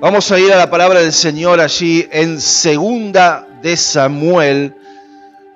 Vamos 0.00 0.30
a 0.30 0.38
ir 0.38 0.52
a 0.52 0.56
la 0.56 0.70
palabra 0.70 1.00
del 1.00 1.12
Señor 1.12 1.58
allí 1.58 2.06
en 2.12 2.40
segunda 2.40 3.48
de 3.60 3.76
Samuel 3.76 4.76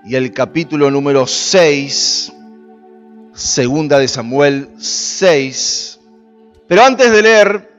y 0.04 0.16
el 0.16 0.32
capítulo 0.32 0.90
número 0.90 1.28
6, 1.28 2.32
segunda 3.34 4.00
de 4.00 4.08
Samuel 4.08 4.70
6. 4.80 6.00
Pero 6.66 6.82
antes 6.82 7.12
de 7.12 7.22
leer, 7.22 7.72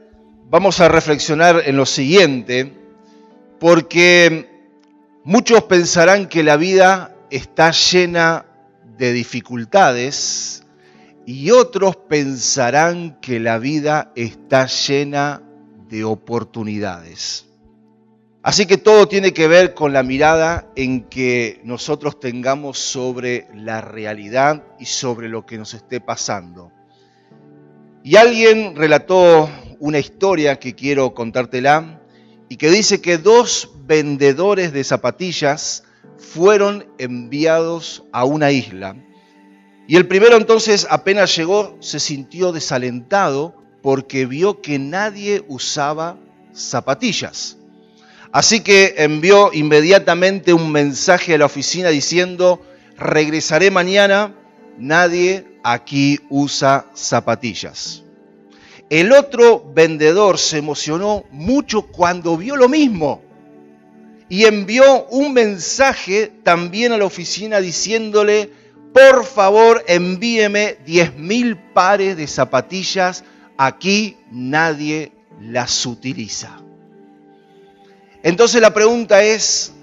vamos 0.50 0.80
a 0.80 0.88
reflexionar 0.88 1.64
en 1.66 1.76
lo 1.76 1.86
siguiente, 1.86 2.72
porque 3.60 4.50
muchos 5.26 5.64
pensarán 5.64 6.30
que 6.30 6.44
la 6.44 6.56
vida 6.56 7.14
está 7.30 7.72
llena 7.72 8.46
de 8.98 9.12
dificultades 9.12 10.64
y 11.26 11.52
otros 11.52 11.98
pensarán 11.98 13.20
que 13.20 13.42
la 13.42 13.58
vida 13.58 14.14
está 14.16 14.68
llena 14.68 15.42
de 15.42 15.53
oportunidades. 16.02 17.46
Así 18.42 18.66
que 18.66 18.78
todo 18.78 19.08
tiene 19.08 19.32
que 19.32 19.48
ver 19.48 19.74
con 19.74 19.94
la 19.94 20.04
mirada 20.04 20.68
en 20.76 21.04
que 21.04 21.62
nosotros 21.64 22.20
tengamos 22.20 22.78
sobre 22.78 23.48
la 23.54 23.80
realidad 23.80 24.64
y 24.80 24.86
sobre 24.86 25.30
lo 25.30 25.46
que 25.46 25.58
nos 25.58 25.74
esté 25.74 26.02
pasando. 26.02 26.72
Y 28.04 28.18
alguien 28.18 28.76
relató 28.76 29.50
una 29.80 30.00
historia 30.00 30.60
que 30.60 30.76
quiero 30.76 31.14
contártela 31.14 32.02
y 32.50 32.58
que 32.58 32.70
dice 32.70 33.00
que 33.00 33.18
dos 33.18 33.72
vendedores 33.86 34.74
de 34.74 34.84
zapatillas 34.84 35.86
fueron 36.18 36.86
enviados 36.98 38.04
a 38.12 38.26
una 38.26 38.52
isla. 38.52 38.98
Y 39.88 39.96
el 39.96 40.08
primero 40.08 40.36
entonces 40.36 40.86
apenas 40.90 41.34
llegó 41.36 41.78
se 41.80 42.02
sintió 42.02 42.52
desalentado 42.52 43.63
porque 43.84 44.26
vio 44.26 44.62
que 44.62 44.80
nadie 44.80 45.44
usaba 45.48 46.18
zapatillas. 46.56 47.58
Así 48.32 48.62
que 48.62 48.96
envió 48.98 49.52
inmediatamente 49.54 50.54
un 50.54 50.72
mensaje 50.72 51.36
a 51.36 51.38
la 51.38 51.46
oficina 51.46 51.90
diciendo, 51.90 52.62
regresaré 52.98 53.70
mañana, 53.70 54.34
nadie 54.80 55.46
aquí 55.64 56.20
usa 56.30 56.88
zapatillas. 56.96 58.04
El 58.90 59.12
otro 59.12 59.72
vendedor 59.76 60.40
se 60.40 60.58
emocionó 60.60 61.26
mucho 61.30 61.84
cuando 61.84 62.38
vio 62.38 62.56
lo 62.56 62.70
mismo 62.70 63.22
y 64.30 64.46
envió 64.46 65.06
un 65.08 65.34
mensaje 65.34 66.32
también 66.44 66.94
a 66.94 66.98
la 66.98 67.06
oficina 67.06 67.60
diciéndole, 67.60 68.50
por 68.94 69.26
favor 69.26 69.84
envíeme 69.88 70.78
10.000 70.86 71.74
pares 71.74 72.16
de 72.16 72.28
zapatillas 72.28 73.24
aquí 73.66 74.18
nadie 74.32 75.12
las 75.40 75.86
utiliza. 75.86 76.58
Entonces 78.22 78.62
la 78.62 78.74
pregunta 78.74 79.24
es, 79.24 79.74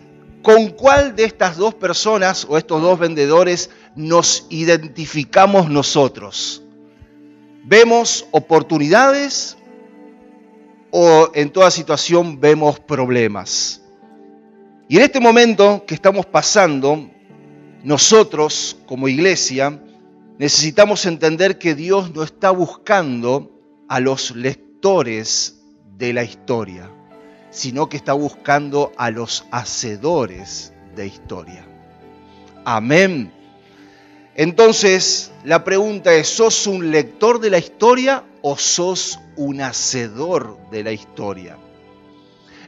¿con 0.43 0.71
cuál 0.71 1.15
de 1.15 1.25
estas 1.25 1.57
dos 1.57 1.75
personas 1.75 2.47
o 2.49 2.57
estos 2.57 2.81
dos 2.81 2.99
vendedores 2.99 3.71
nos 3.95 4.47
identificamos 4.49 5.69
nosotros? 5.69 6.63
¿Vemos 7.65 8.27
oportunidades 8.31 9.57
o 10.91 11.31
en 11.35 11.51
toda 11.51 11.71
situación 11.71 12.41
vemos 12.41 12.81
problemas? 12.81 13.83
Y 14.89 14.97
en 14.97 15.03
este 15.03 15.21
momento 15.21 15.85
que 15.87 15.95
estamos 15.95 16.27
pasando, 16.27 17.09
nosotros 17.85 18.79
como 18.87 19.07
iglesia 19.07 19.81
necesitamos 20.39 21.05
entender 21.05 21.59
que 21.59 21.75
Dios 21.75 22.15
no 22.15 22.23
está 22.23 22.51
buscando 22.51 23.60
a 23.91 23.99
los 23.99 24.37
lectores 24.37 25.57
de 25.99 26.13
la 26.13 26.23
historia, 26.23 26.89
sino 27.51 27.89
que 27.89 27.97
está 27.97 28.13
buscando 28.13 28.93
a 28.97 29.11
los 29.11 29.45
hacedores 29.51 30.73
de 30.95 31.09
historia. 31.09 31.67
Amén. 32.65 33.33
Entonces, 34.37 35.33
la 35.43 35.65
pregunta 35.65 36.15
es, 36.15 36.29
¿sos 36.29 36.69
un 36.69 36.93
lector 36.93 37.41
de 37.41 37.51
la 37.51 37.59
historia 37.59 38.23
o 38.43 38.57
sos 38.57 39.19
un 39.35 39.61
hacedor 39.61 40.57
de 40.71 40.85
la 40.85 40.93
historia? 40.93 41.59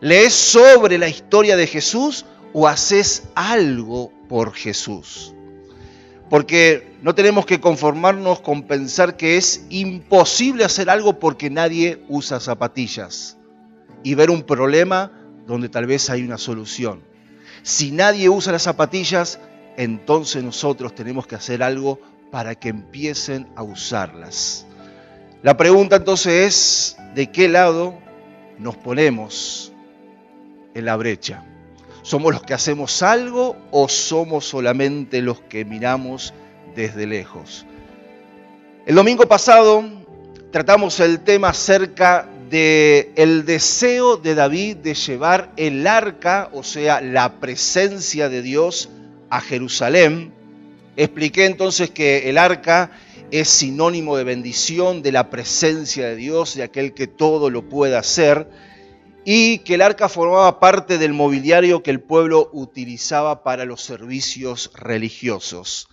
¿Lees 0.00 0.34
sobre 0.34 0.98
la 0.98 1.08
historia 1.08 1.56
de 1.56 1.68
Jesús 1.68 2.26
o 2.52 2.66
haces 2.66 3.28
algo 3.36 4.12
por 4.28 4.54
Jesús? 4.54 5.36
Porque 6.32 6.96
no 7.02 7.14
tenemos 7.14 7.44
que 7.44 7.60
conformarnos 7.60 8.40
con 8.40 8.62
pensar 8.62 9.18
que 9.18 9.36
es 9.36 9.66
imposible 9.68 10.64
hacer 10.64 10.88
algo 10.88 11.18
porque 11.18 11.50
nadie 11.50 12.02
usa 12.08 12.40
zapatillas 12.40 13.36
y 14.02 14.14
ver 14.14 14.30
un 14.30 14.42
problema 14.42 15.12
donde 15.46 15.68
tal 15.68 15.84
vez 15.84 16.08
hay 16.08 16.22
una 16.22 16.38
solución. 16.38 17.02
Si 17.62 17.90
nadie 17.90 18.30
usa 18.30 18.50
las 18.50 18.62
zapatillas, 18.62 19.40
entonces 19.76 20.42
nosotros 20.42 20.94
tenemos 20.94 21.26
que 21.26 21.34
hacer 21.34 21.62
algo 21.62 22.00
para 22.30 22.54
que 22.54 22.70
empiecen 22.70 23.46
a 23.54 23.62
usarlas. 23.62 24.64
La 25.42 25.58
pregunta 25.58 25.96
entonces 25.96 26.96
es, 26.96 27.14
¿de 27.14 27.30
qué 27.30 27.46
lado 27.46 27.98
nos 28.58 28.78
ponemos 28.78 29.70
en 30.72 30.86
la 30.86 30.96
brecha? 30.96 31.44
¿Somos 32.02 32.32
los 32.32 32.42
que 32.42 32.52
hacemos 32.52 33.00
algo 33.02 33.56
o 33.70 33.88
somos 33.88 34.44
solamente 34.44 35.22
los 35.22 35.40
que 35.40 35.64
miramos 35.64 36.34
desde 36.74 37.06
lejos? 37.06 37.64
El 38.86 38.96
domingo 38.96 39.28
pasado 39.28 39.84
tratamos 40.50 40.98
el 40.98 41.20
tema 41.20 41.50
acerca 41.50 42.28
de 42.50 43.12
deseo 43.46 44.16
de 44.16 44.34
David 44.34 44.78
de 44.78 44.94
llevar 44.94 45.52
el 45.56 45.86
arca, 45.86 46.50
o 46.52 46.64
sea, 46.64 47.00
la 47.00 47.38
presencia 47.38 48.28
de 48.28 48.42
Dios 48.42 48.90
a 49.30 49.40
Jerusalén. 49.40 50.32
Expliqué 50.96 51.46
entonces 51.46 51.90
que 51.90 52.28
el 52.28 52.36
arca 52.36 52.90
es 53.30 53.48
sinónimo 53.48 54.16
de 54.16 54.24
bendición, 54.24 55.02
de 55.02 55.12
la 55.12 55.30
presencia 55.30 56.08
de 56.08 56.16
Dios, 56.16 56.56
de 56.56 56.64
aquel 56.64 56.94
que 56.94 57.06
todo 57.06 57.48
lo 57.48 57.68
puede 57.68 57.96
hacer 57.96 58.48
y 59.24 59.58
que 59.58 59.74
el 59.74 59.82
arca 59.82 60.08
formaba 60.08 60.58
parte 60.58 60.98
del 60.98 61.12
mobiliario 61.12 61.82
que 61.82 61.90
el 61.90 62.00
pueblo 62.00 62.50
utilizaba 62.52 63.42
para 63.42 63.64
los 63.64 63.82
servicios 63.82 64.70
religiosos. 64.74 65.88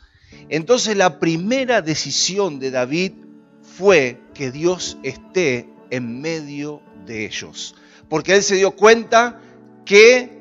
Entonces 0.49 0.97
la 0.97 1.19
primera 1.19 1.81
decisión 1.81 2.59
de 2.59 2.71
David 2.71 3.13
fue 3.61 4.19
que 4.33 4.51
Dios 4.51 4.97
esté 5.03 5.69
en 5.89 6.21
medio 6.21 6.81
de 7.05 7.25
ellos, 7.25 7.75
porque 8.09 8.35
él 8.35 8.43
se 8.43 8.55
dio 8.55 8.71
cuenta 8.71 9.41
que 9.85 10.39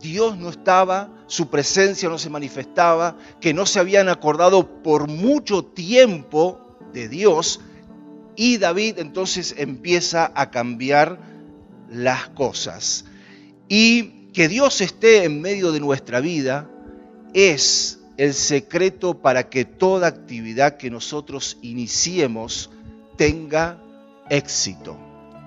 Dios 0.00 0.36
no 0.36 0.48
estaba, 0.48 1.24
su 1.26 1.48
presencia 1.48 2.08
no 2.08 2.18
se 2.18 2.28
manifestaba, 2.28 3.16
que 3.40 3.54
no 3.54 3.64
se 3.66 3.78
habían 3.78 4.08
acordado 4.08 4.82
por 4.82 5.08
mucho 5.08 5.64
tiempo 5.64 6.76
de 6.92 7.08
Dios, 7.08 7.60
y 8.36 8.58
David 8.58 8.98
entonces 8.98 9.54
empieza 9.58 10.32
a 10.34 10.50
cambiar 10.50 11.31
las 11.92 12.28
cosas. 12.30 13.04
Y 13.68 14.30
que 14.32 14.48
Dios 14.48 14.80
esté 14.80 15.24
en 15.24 15.40
medio 15.40 15.72
de 15.72 15.80
nuestra 15.80 16.20
vida 16.20 16.68
es 17.34 18.00
el 18.16 18.34
secreto 18.34 19.20
para 19.20 19.48
que 19.48 19.64
toda 19.64 20.08
actividad 20.08 20.76
que 20.76 20.90
nosotros 20.90 21.58
iniciemos 21.62 22.70
tenga 23.16 23.82
éxito. 24.30 24.96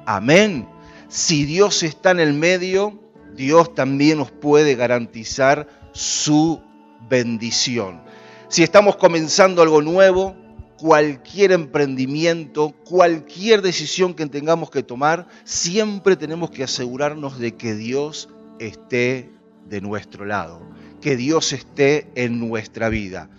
Amén. 0.06 0.68
Si 1.08 1.46
Dios 1.46 1.84
está 1.84 2.12
en 2.12 2.20
el 2.20 2.34
medio, 2.34 3.00
Dios 3.36 3.74
también 3.76 4.18
nos 4.18 4.32
puede 4.32 4.76
garantizar 4.76 5.68
su 5.92 6.62
bendición. 7.10 8.02
Si 8.48 8.64
estamos 8.64 8.96
comenzando 8.96 9.62
algo 9.62 9.82
nuevo, 9.82 10.36
cualquier 10.78 11.52
emprendimiento, 11.52 12.72
cualquier 12.86 13.62
decisión 13.62 14.14
que 14.14 14.26
tengamos 14.28 14.70
que 14.70 14.84
tomar, 14.84 15.28
siempre 15.44 16.16
tenemos 16.16 16.52
que 16.52 16.64
asegurarnos 16.64 17.40
de 17.40 17.56
que 17.56 17.76
Dios 17.76 18.30
esté 18.60 19.30
de 19.68 19.82
nuestro 19.82 20.26
lado, 20.26 20.62
que 21.02 21.16
Dios 21.16 21.54
esté 21.54 22.12
en 22.16 22.40
nuestra 22.40 22.90
vida. 22.90 23.30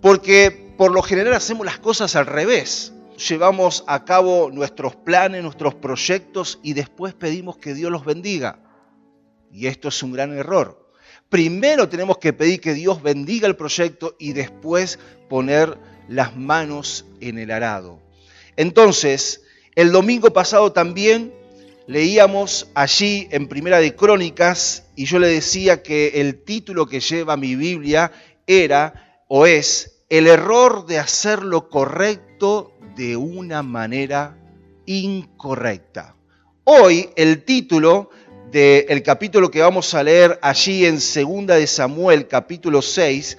Porque 0.00 0.74
por 0.76 0.92
lo 0.92 1.02
general 1.02 1.34
hacemos 1.34 1.66
las 1.66 1.78
cosas 1.78 2.16
al 2.16 2.26
revés. 2.26 2.92
Llevamos 3.28 3.84
a 3.86 4.04
cabo 4.04 4.50
nuestros 4.52 4.94
planes, 4.94 5.42
nuestros 5.42 5.74
proyectos 5.74 6.58
y 6.62 6.74
después 6.74 7.14
pedimos 7.14 7.56
que 7.56 7.74
Dios 7.74 7.90
los 7.90 8.04
bendiga. 8.04 8.60
Y 9.50 9.68
esto 9.68 9.88
es 9.88 10.02
un 10.02 10.12
gran 10.12 10.36
error. 10.36 10.85
Primero 11.28 11.88
tenemos 11.88 12.18
que 12.18 12.32
pedir 12.32 12.60
que 12.60 12.74
Dios 12.74 13.02
bendiga 13.02 13.48
el 13.48 13.56
proyecto 13.56 14.16
y 14.18 14.32
después 14.32 14.98
poner 15.28 15.76
las 16.08 16.36
manos 16.36 17.04
en 17.20 17.38
el 17.38 17.50
arado. 17.50 18.00
Entonces, 18.56 19.42
el 19.74 19.92
domingo 19.92 20.32
pasado 20.32 20.72
también 20.72 21.34
leíamos 21.86 22.68
allí 22.74 23.28
en 23.30 23.48
Primera 23.48 23.78
de 23.78 23.94
Crónicas 23.94 24.84
y 24.94 25.06
yo 25.06 25.18
le 25.18 25.28
decía 25.28 25.82
que 25.82 26.20
el 26.20 26.42
título 26.42 26.86
que 26.86 27.00
lleva 27.00 27.36
mi 27.36 27.54
Biblia 27.56 28.12
era 28.46 29.24
o 29.28 29.46
es 29.46 30.04
el 30.08 30.26
error 30.26 30.86
de 30.86 30.98
hacer 30.98 31.42
lo 31.42 31.68
correcto 31.68 32.72
de 32.96 33.16
una 33.16 33.62
manera 33.62 34.38
incorrecta 34.86 36.16
Hoy 36.68 37.10
el 37.14 37.44
título 37.44 38.10
del 38.56 39.02
capítulo 39.02 39.50
que 39.50 39.60
vamos 39.60 39.92
a 39.92 40.02
leer 40.02 40.38
allí 40.40 40.86
en 40.86 40.98
Segunda 40.98 41.56
de 41.56 41.66
Samuel, 41.66 42.26
capítulo 42.26 42.80
6, 42.80 43.36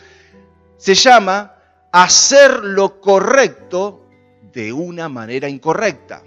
se 0.77 0.93
llama 0.93 1.55
Hacer 1.91 2.59
lo 2.63 3.01
correcto 3.01 4.07
de 4.53 4.71
una 4.71 5.09
manera 5.09 5.49
incorrecta. 5.49 6.23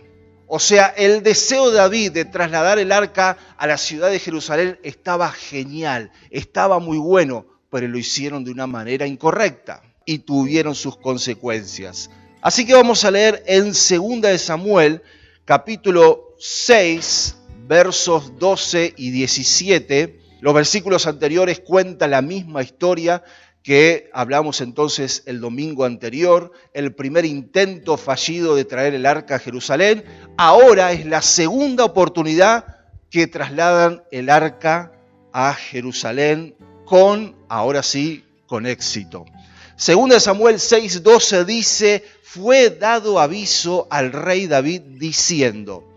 O 0.49 0.59
sea, 0.59 0.87
el 0.89 1.23
deseo 1.23 1.71
de 1.71 1.77
David 1.77 2.11
de 2.11 2.25
trasladar 2.25 2.81
el 2.81 2.91
arca 2.91 3.39
a 3.57 3.69
la 3.69 3.79
ciudad 3.79 4.11
de 4.11 4.19
Jerusalén 4.19 4.81
estaba 4.83 5.31
genial, 5.31 6.11
estaba 6.33 6.81
muy 6.81 6.99
bueno, 6.99 7.47
pero 7.71 7.87
lo 7.87 7.97
hicieron 7.97 8.43
de 8.43 8.51
una 8.51 8.67
manera 8.67 9.07
incorrecta 9.07 9.85
y 10.05 10.19
tuvieron 10.19 10.75
sus 10.75 10.97
consecuencias. 10.97 12.11
Así 12.43 12.67
que 12.67 12.75
vamos 12.75 13.05
a 13.05 13.13
leer 13.13 13.41
en 13.47 13.67
2 13.67 14.21
de 14.21 14.37
Samuel, 14.37 15.01
capítulo 15.45 16.35
6, 16.41 17.37
versos 17.71 18.37
12 18.41 18.95
y 18.97 19.13
17. 19.13 20.19
Los 20.41 20.55
versículos 20.55 21.07
anteriores 21.07 21.61
cuentan 21.61 22.11
la 22.11 22.21
misma 22.21 22.65
historia 22.65 23.23
que 23.63 24.11
hablamos 24.13 24.61
entonces 24.61 25.23
el 25.27 25.41
domingo 25.41 25.85
anterior, 25.85 26.51
el 26.75 26.93
primer 26.97 27.25
intento 27.25 27.97
fallido 27.97 28.57
de 28.57 28.65
traer 28.65 28.95
el 28.95 29.07
arca 29.07 29.37
a 29.37 29.39
Jerusalén, 29.39 30.03
ahora 30.37 30.91
es 30.91 31.07
la 31.07 31.23
segunda 31.23 31.85
oportunidad 31.85 32.65
que 33.09 33.29
trasladan 33.29 34.03
el 34.11 34.31
arca 34.31 34.91
a 35.33 35.55
Jerusalén 35.55 36.57
con, 36.85 37.37
ahora 37.49 37.85
sí, 37.85 38.25
con 38.49 38.67
éxito. 38.67 39.27
Segunda 39.77 40.19
Samuel 40.19 40.57
6:12 40.57 41.45
dice, 41.45 42.05
fue 42.25 42.71
dado 42.71 43.21
aviso 43.21 43.87
al 43.91 44.11
rey 44.11 44.49
David 44.49 44.81
diciendo, 44.99 45.90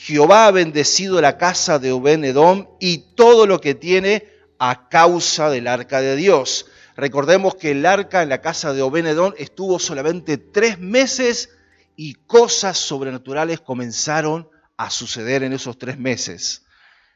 Jehová 0.00 0.46
ha 0.46 0.50
bendecido 0.52 1.20
la 1.20 1.38
casa 1.38 1.78
de 1.78 1.92
Obed-edom 1.92 2.68
y 2.78 3.14
todo 3.16 3.46
lo 3.46 3.60
que 3.60 3.74
tiene 3.74 4.28
a 4.58 4.88
causa 4.88 5.50
del 5.50 5.66
arca 5.66 6.00
de 6.00 6.16
Dios. 6.16 6.66
Recordemos 6.96 7.56
que 7.56 7.72
el 7.72 7.84
arca 7.84 8.22
en 8.22 8.28
la 8.28 8.40
casa 8.40 8.72
de 8.72 8.82
Obenedón 8.82 9.34
estuvo 9.38 9.78
solamente 9.78 10.38
tres 10.38 10.78
meses 10.78 11.50
y 11.96 12.14
cosas 12.14 12.78
sobrenaturales 12.78 13.60
comenzaron 13.60 14.48
a 14.76 14.90
suceder 14.90 15.42
en 15.42 15.52
esos 15.52 15.78
tres 15.78 15.98
meses 15.98 16.64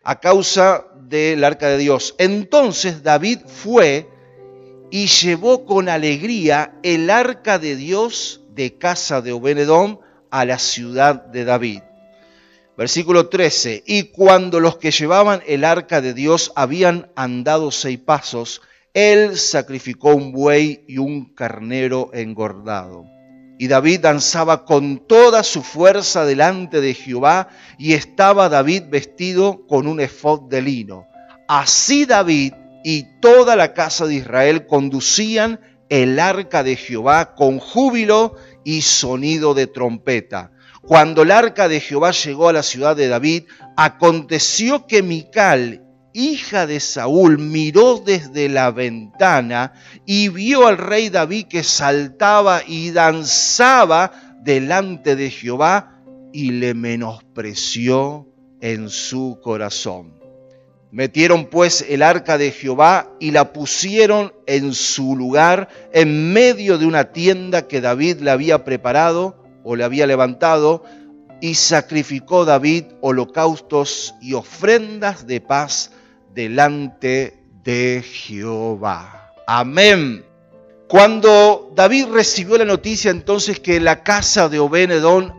a 0.05 0.19
causa 0.19 0.87
del 0.97 1.45
arca 1.45 1.69
de 1.69 1.79
Dios. 1.79 2.17
Entonces 2.19 3.05
David 3.05 3.41
fue 3.47 4.09
y 4.91 5.07
llevó 5.07 5.65
con 5.65 5.89
alegría 5.89 6.75
el 6.83 7.09
arca 7.11 7.61
de 7.61 7.77
Dios 7.77 8.41
de 8.51 8.77
casa 8.77 9.23
de 9.23 9.33
Obenedón 9.33 10.01
a 10.31 10.45
la 10.45 10.59
ciudad 10.59 11.27
de 11.27 11.45
David. 11.45 11.83
Versículo 12.77 13.29
13. 13.29 13.85
Y 13.87 14.05
cuando 14.05 14.59
los 14.61 14.79
que 14.79 14.91
llevaban 14.91 15.43
el 15.47 15.65
arca 15.65 16.01
de 16.01 16.15
Dios 16.15 16.53
habían 16.57 17.11
andado 17.17 17.71
seis 17.71 17.99
pasos, 17.99 18.63
él 18.95 19.39
sacrificó 19.39 20.15
un 20.15 20.33
buey 20.33 20.85
y 20.87 20.99
un 20.99 21.35
carnero 21.35 22.11
engordado. 22.13 23.05
Y 23.59 23.69
David 23.69 24.01
danzaba 24.01 24.65
con 24.65 25.07
toda 25.07 25.43
su 25.43 25.63
fuerza 25.63 26.25
delante 26.25 26.81
de 26.81 26.95
Jehová, 26.95 27.49
y 27.79 27.93
estaba 27.93 28.49
David 28.49 28.85
vestido 28.91 29.67
con 29.67 29.87
un 29.87 30.01
efod 30.01 30.49
de 30.49 30.63
lino. 30.63 31.07
Así 31.49 32.07
David 32.07 32.55
y 32.85 33.21
toda 33.21 33.55
la 33.57 33.75
casa 33.75 34.07
de 34.07 34.15
Israel 34.15 34.67
conducían 34.67 35.61
el 35.89 36.19
arca 36.19 36.63
de 36.63 36.77
Jehová 36.77 37.35
con 37.35 37.59
júbilo 37.59 38.35
y 38.65 38.81
sonido 38.83 39.53
de 39.55 39.67
trompeta. 39.67 40.52
Cuando 40.83 41.23
el 41.23 41.31
arca 41.31 41.69
de 41.69 41.81
Jehová 41.81 42.11
llegó 42.11 42.49
a 42.49 42.53
la 42.53 42.65
ciudad 42.65 42.97
de 42.97 43.07
David, 43.07 43.45
aconteció 43.77 44.87
que 44.89 45.03
Mical, 45.03 45.85
hija 46.13 46.67
de 46.67 46.81
Saúl, 46.81 47.39
miró 47.39 48.03
desde 48.05 48.49
la 48.49 48.73
ventana 48.73 49.75
y 50.07 50.29
vio 50.29 50.67
al 50.67 50.79
rey 50.79 51.09
David 51.09 51.47
que 51.47 51.63
saltaba 51.63 52.63
y 52.67 52.91
danzaba 52.91 54.41
delante 54.43 55.15
de 55.15 55.31
Jehová 55.31 56.03
y 56.33 56.51
le 56.51 56.75
menospreció 56.75 58.27
en 58.61 58.89
su 58.89 59.39
corazón. 59.41 60.21
Metieron 60.91 61.47
pues 61.47 61.87
el 61.89 62.03
arca 62.03 62.39
de 62.39 62.51
Jehová 62.51 63.09
y 63.21 63.31
la 63.31 63.53
pusieron 63.53 64.33
en 64.47 64.75
su 64.75 65.17
lugar 65.17 65.69
en 65.93 66.33
medio 66.33 66.77
de 66.77 66.87
una 66.87 67.13
tienda 67.13 67.69
que 67.69 67.81
David 67.81 68.19
le 68.19 68.31
había 68.31 68.65
preparado 68.65 69.42
o 69.65 69.77
le 69.77 69.85
había 69.85 70.07
levantado 70.07 70.85
y 71.41 71.55
sacrificó 71.55 72.45
David 72.45 72.85
holocaustos 73.01 74.15
y 74.21 74.35
ofrendas 74.35 75.27
de 75.27 75.41
paz 75.41 75.91
delante 76.33 77.43
de 77.65 78.03
Jehová. 78.03 79.33
Amén. 79.47 80.25
Cuando 80.89 81.73
David 81.75 82.09
recibió 82.13 82.59
la 82.59 82.65
noticia 82.65 83.11
entonces 83.11 83.59
que 83.59 83.77
en 83.77 83.85
la 83.85 84.03
casa 84.05 84.49
de 84.49 84.61
Obenedón 84.61 85.35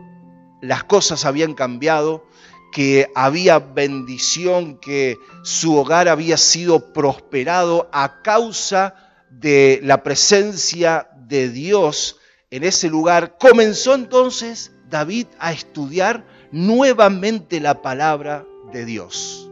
las 0.60 0.84
cosas 0.84 1.24
habían 1.24 1.54
cambiado, 1.54 2.26
que 2.72 3.10
había 3.14 3.58
bendición, 3.60 4.78
que 4.78 5.16
su 5.42 5.76
hogar 5.76 6.08
había 6.08 6.36
sido 6.36 6.92
prosperado 6.92 7.88
a 7.92 8.20
causa 8.22 8.94
de 9.30 9.80
la 9.82 10.02
presencia 10.02 11.08
de 11.16 11.48
Dios 11.48 12.18
en 12.56 12.64
ese 12.64 12.88
lugar, 12.88 13.36
comenzó 13.38 13.94
entonces 13.94 14.72
David 14.88 15.26
a 15.38 15.52
estudiar 15.52 16.24
nuevamente 16.52 17.60
la 17.60 17.82
palabra 17.82 18.46
de 18.72 18.84
Dios 18.84 19.44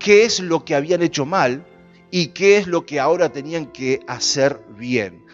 qué 0.00 0.24
es 0.24 0.40
lo 0.40 0.64
que 0.64 0.74
habían 0.74 1.02
hecho 1.02 1.24
mal 1.24 1.64
y 2.10 2.28
qué 2.28 2.56
es 2.56 2.66
lo 2.66 2.84
que 2.86 2.98
ahora 2.98 3.30
tenían 3.30 3.66
que 3.66 4.00
hacer 4.08 4.60
bien. 4.76 5.24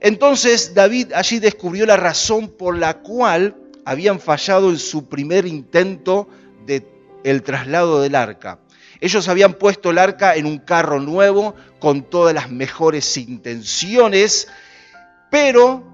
Entonces 0.00 0.74
David 0.74 1.12
allí 1.12 1.38
descubrió 1.38 1.86
la 1.86 1.96
razón 1.96 2.48
por 2.48 2.76
la 2.76 2.98
cual 3.02 3.56
habían 3.84 4.18
fallado 4.18 4.70
en 4.70 4.78
su 4.78 5.08
primer 5.08 5.46
intento 5.46 6.28
de 6.66 6.88
el 7.22 7.42
traslado 7.42 8.02
del 8.02 8.16
arca. 8.16 8.58
Ellos 9.00 9.28
habían 9.28 9.54
puesto 9.54 9.90
el 9.90 9.98
arca 9.98 10.34
en 10.34 10.46
un 10.46 10.58
carro 10.58 11.00
nuevo 11.00 11.54
con 11.78 12.02
todas 12.02 12.34
las 12.34 12.50
mejores 12.50 13.16
intenciones, 13.16 14.48
pero 15.30 15.93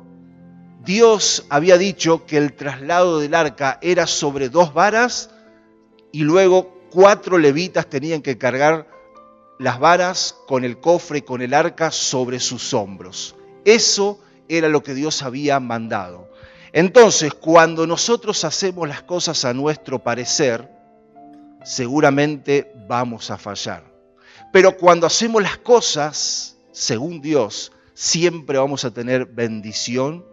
Dios 0.85 1.45
había 1.51 1.77
dicho 1.77 2.25
que 2.25 2.39
el 2.39 2.55
traslado 2.55 3.21
del 3.21 3.35
arca 3.35 3.79
era 3.83 4.07
sobre 4.07 4.49
dos 4.49 4.73
varas 4.73 5.31
y 6.11 6.21
luego 6.23 6.89
cuatro 6.91 7.37
levitas 7.37 7.87
tenían 7.87 8.23
que 8.23 8.39
cargar 8.39 8.89
las 9.59 9.79
varas 9.79 10.37
con 10.49 10.65
el 10.65 10.81
cofre 10.81 11.19
y 11.19 11.23
con 11.23 11.43
el 11.43 11.53
arca 11.53 11.91
sobre 11.91 12.41
sus 12.41 12.73
hombros. 12.73 13.37
Eso 13.67 14.21
era 14.49 14.71
lo 14.71 14.83
que 14.83 14.95
Dios 14.95 15.23
había 15.23 15.61
mandado. 15.61 16.31
Entonces, 16.73 17.35
cuando 17.35 17.87
nosotros 17.87 18.43
hacemos 18.45 18.89
las 18.89 19.03
cosas 19.03 19.45
a 19.45 19.53
nuestro 19.53 19.99
parecer, 19.99 20.71
seguramente 21.63 22.73
vamos 22.89 23.31
a 23.31 23.37
fallar. 23.37 23.85
Pero 24.51 24.79
cuando 24.79 25.07
hacemos 25.07 25.43
las 25.43 25.59
cosas 25.59 26.57
según 26.73 27.21
Dios, 27.21 27.73
siempre 27.93 28.57
vamos 28.57 28.87
a 28.87 28.93
tener 28.93 29.27
bendición 29.27 30.25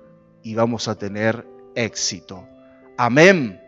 y 0.47 0.55
vamos 0.55 0.87
a 0.87 0.95
tener 0.95 1.45
éxito. 1.75 2.47
Amén. 2.97 3.61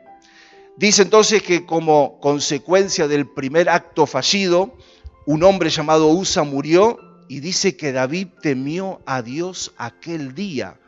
Dice 0.78 1.02
entonces 1.02 1.44
que 1.44 1.66
como 1.66 2.22
consecuencia 2.22 3.10
del 3.10 3.28
primer 3.28 3.68
acto 3.68 4.06
fallido, 4.06 4.78
un 5.26 5.44
hombre 5.44 5.70
llamado 5.70 6.08
Usa 6.08 6.44
murió 6.44 6.98
y 7.28 7.42
dice 7.42 7.76
que 7.76 7.92
David 7.92 8.30
temió 8.42 9.02
a 9.06 9.22
Dios 9.22 9.74
aquel 9.76 10.34
día. 10.34 10.80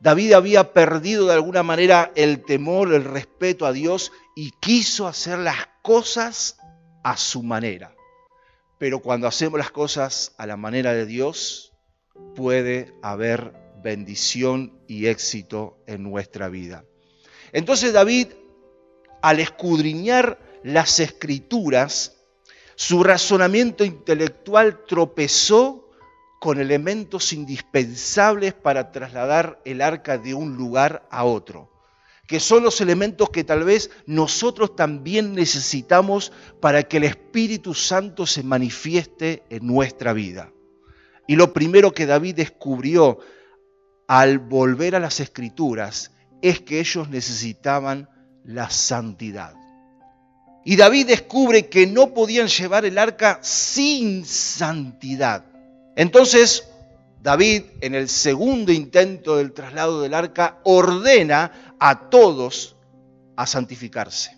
David 0.00 0.34
había 0.34 0.74
perdido 0.74 1.28
de 1.28 1.32
alguna 1.32 1.62
manera 1.62 2.12
el 2.14 2.44
temor, 2.44 2.92
el 2.92 3.04
respeto 3.04 3.64
a 3.64 3.72
Dios 3.72 4.12
y 4.36 4.50
quiso 4.60 5.06
hacer 5.06 5.38
las 5.38 5.66
cosas 5.80 6.58
a 7.02 7.16
su 7.16 7.42
manera. 7.42 7.94
Pero 8.76 9.00
cuando 9.00 9.26
hacemos 9.28 9.58
las 9.58 9.70
cosas 9.70 10.34
a 10.36 10.44
la 10.44 10.58
manera 10.58 10.92
de 10.92 11.06
Dios, 11.06 11.72
puede 12.34 12.92
haber 13.00 13.61
bendición 13.82 14.72
y 14.86 15.06
éxito 15.06 15.78
en 15.86 16.02
nuestra 16.02 16.48
vida. 16.48 16.84
Entonces 17.52 17.92
David 17.92 18.28
al 19.22 19.38
escudriñar 19.38 20.38
las 20.64 21.00
escrituras, 21.00 22.18
su 22.74 23.02
razonamiento 23.02 23.84
intelectual 23.84 24.84
tropezó 24.86 25.88
con 26.40 26.60
elementos 26.60 27.32
indispensables 27.32 28.52
para 28.52 28.90
trasladar 28.90 29.60
el 29.64 29.80
arca 29.80 30.18
de 30.18 30.34
un 30.34 30.56
lugar 30.56 31.06
a 31.10 31.24
otro, 31.24 31.70
que 32.26 32.40
son 32.40 32.64
los 32.64 32.80
elementos 32.80 33.30
que 33.30 33.44
tal 33.44 33.62
vez 33.62 33.90
nosotros 34.06 34.74
también 34.74 35.34
necesitamos 35.34 36.32
para 36.60 36.82
que 36.82 36.96
el 36.96 37.04
Espíritu 37.04 37.74
Santo 37.74 38.26
se 38.26 38.42
manifieste 38.42 39.44
en 39.50 39.66
nuestra 39.66 40.12
vida. 40.12 40.52
Y 41.28 41.36
lo 41.36 41.52
primero 41.52 41.92
que 41.92 42.06
David 42.06 42.34
descubrió 42.34 43.20
al 44.06 44.38
volver 44.38 44.94
a 44.94 45.00
las 45.00 45.20
escrituras 45.20 46.12
es 46.40 46.60
que 46.60 46.80
ellos 46.80 47.08
necesitaban 47.08 48.08
la 48.44 48.70
santidad. 48.70 49.54
Y 50.64 50.76
David 50.76 51.08
descubre 51.08 51.68
que 51.68 51.86
no 51.86 52.14
podían 52.14 52.48
llevar 52.48 52.84
el 52.84 52.98
arca 52.98 53.38
sin 53.42 54.24
santidad. 54.24 55.44
Entonces, 55.96 56.68
David, 57.20 57.64
en 57.80 57.94
el 57.94 58.08
segundo 58.08 58.72
intento 58.72 59.36
del 59.36 59.52
traslado 59.52 60.02
del 60.02 60.14
arca, 60.14 60.60
ordena 60.64 61.76
a 61.78 62.10
todos 62.10 62.76
a 63.36 63.46
santificarse. 63.46 64.36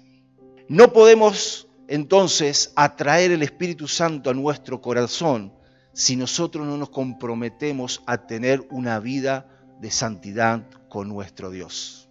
No 0.68 0.92
podemos 0.92 1.68
entonces 1.88 2.72
atraer 2.74 3.32
el 3.32 3.42
Espíritu 3.42 3.86
Santo 3.86 4.30
a 4.30 4.34
nuestro 4.34 4.80
corazón 4.80 5.52
si 5.92 6.16
nosotros 6.16 6.66
no 6.66 6.76
nos 6.76 6.90
comprometemos 6.90 8.02
a 8.06 8.26
tener 8.26 8.66
una 8.70 8.98
vida 8.98 9.46
de 9.84 9.90
santidad 9.90 10.62
con 10.88 11.08
nuestro 11.08 11.50
Dios. 11.50 12.08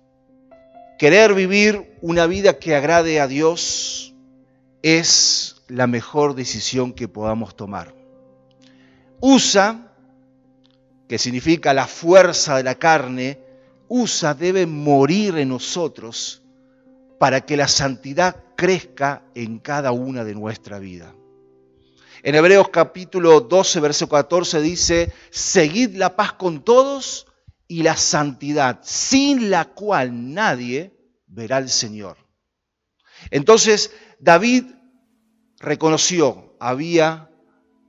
Querer 0.99 1.33
vivir 1.33 1.97
una 2.01 2.27
vida 2.27 2.59
que 2.59 2.75
agrade 2.75 3.19
a 3.19 3.27
Dios 3.27 4.13
es 4.83 5.63
la 5.69 5.87
mejor 5.87 6.35
decisión 6.35 6.93
que 6.93 7.07
podamos 7.07 7.55
tomar. 7.55 7.95
Usa, 9.19 9.91
que 11.07 11.17
significa 11.17 11.73
la 11.73 11.87
fuerza 11.87 12.57
de 12.57 12.63
la 12.63 12.75
carne, 12.75 13.39
usa 13.87 14.35
debe 14.35 14.67
morir 14.67 15.39
en 15.39 15.49
nosotros 15.49 16.43
para 17.17 17.41
que 17.41 17.57
la 17.57 17.67
santidad 17.67 18.35
crezca 18.55 19.23
en 19.33 19.57
cada 19.57 19.93
una 19.93 20.23
de 20.23 20.35
nuestra 20.35 20.77
vida. 20.77 21.15
En 22.21 22.35
Hebreos 22.35 22.69
capítulo 22.69 23.41
12, 23.41 23.79
verso 23.79 24.07
14 24.07 24.61
dice, 24.61 25.11
seguid 25.31 25.95
la 25.95 26.15
paz 26.15 26.33
con 26.33 26.63
todos 26.63 27.25
y 27.67 27.84
la 27.84 27.98
santidad, 27.98 28.79
sin 28.84 29.50
la 29.50 29.65
cual 29.65 30.34
nadie 30.34 30.93
verá 31.27 31.58
al 31.58 31.70
Señor. 31.70 32.17
Entonces 33.32 33.91
David 34.20 34.65
reconoció, 35.60 36.55
había 36.60 37.29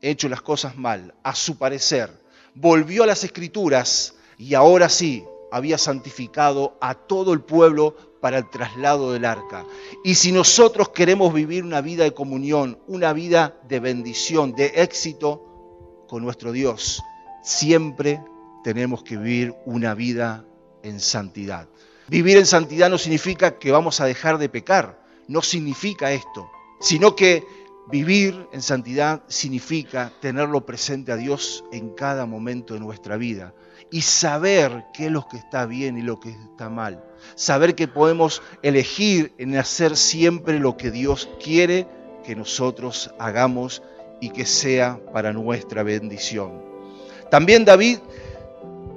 hecho 0.00 0.28
las 0.28 0.43
cosas 0.43 0.76
mal, 0.76 1.14
a 1.23 1.35
su 1.35 1.59
parecer, 1.59 2.11
volvió 2.54 3.04
a 3.04 3.07
las 3.07 3.25
escrituras 3.25 4.14
y 4.38 4.54
ahora 4.54 4.88
sí 4.88 5.25
había 5.50 5.78
santificado 5.78 6.76
a 6.81 6.95
todo 6.95 7.33
el 7.33 7.40
pueblo 7.40 7.97
para 8.21 8.38
el 8.38 8.50
traslado 8.50 9.12
del 9.12 9.25
arca. 9.25 9.64
Y 10.02 10.14
si 10.14 10.33
nosotros 10.33 10.88
queremos 10.88 11.33
vivir 11.33 11.62
una 11.62 11.81
vida 11.81 12.04
de 12.04 12.14
comunión, 12.14 12.78
una 12.87 13.12
vida 13.12 13.61
de 13.69 13.81
bendición, 13.81 14.54
de 14.54 14.73
éxito 14.76 16.07
con 16.09 16.23
nuestro 16.23 16.52
Dios, 16.52 17.02
siempre 17.43 18.21
tenemos 18.64 19.04
que 19.04 19.16
vivir 19.16 19.54
una 19.66 19.94
vida 19.94 20.44
en 20.83 20.99
santidad. 20.99 21.68
Vivir 22.09 22.38
en 22.38 22.47
santidad 22.47 22.90
no 22.90 22.99
significa 22.99 23.59
que 23.59 23.71
vamos 23.71 24.00
a 24.00 24.06
dejar 24.06 24.38
de 24.38 24.49
pecar, 24.49 25.00
no 25.28 25.42
significa 25.42 26.11
esto, 26.11 26.50
sino 26.80 27.14
que 27.14 27.44
vivir 27.90 28.49
en 28.52 28.62
santidad 28.62 29.23
significa 29.28 30.12
tenerlo 30.21 30.64
presente 30.66 31.12
a 31.12 31.16
Dios 31.16 31.64
en 31.73 31.90
cada 31.90 32.26
momento 32.26 32.75
de 32.75 32.80
nuestra 32.80 33.16
vida 33.16 33.54
y 33.90 34.00
saber 34.00 34.87
qué 34.94 35.06
es 35.06 35.12
lo 35.12 35.28
que 35.28 35.37
está 35.37 35.66
bien 35.66 35.99
y 35.99 36.02
lo 36.02 36.18
que 36.18 36.30
está 36.30 36.68
mal. 36.68 37.04
Saber 37.37 37.75
que 37.75 37.87
podemos 37.87 38.42
elegir 38.62 39.33
en 39.38 39.56
hacer 39.56 39.97
siempre 39.97 40.59
lo 40.59 40.76
que 40.76 40.90
Dios 40.90 41.28
quiere 41.42 41.87
que 42.25 42.35
nosotros 42.35 43.11
hagamos 43.18 43.83
y 44.21 44.30
que 44.30 44.47
sea 44.47 44.99
para 45.12 45.33
nuestra 45.33 45.83
bendición. 45.83 46.62
También 47.30 47.64
David 47.64 47.99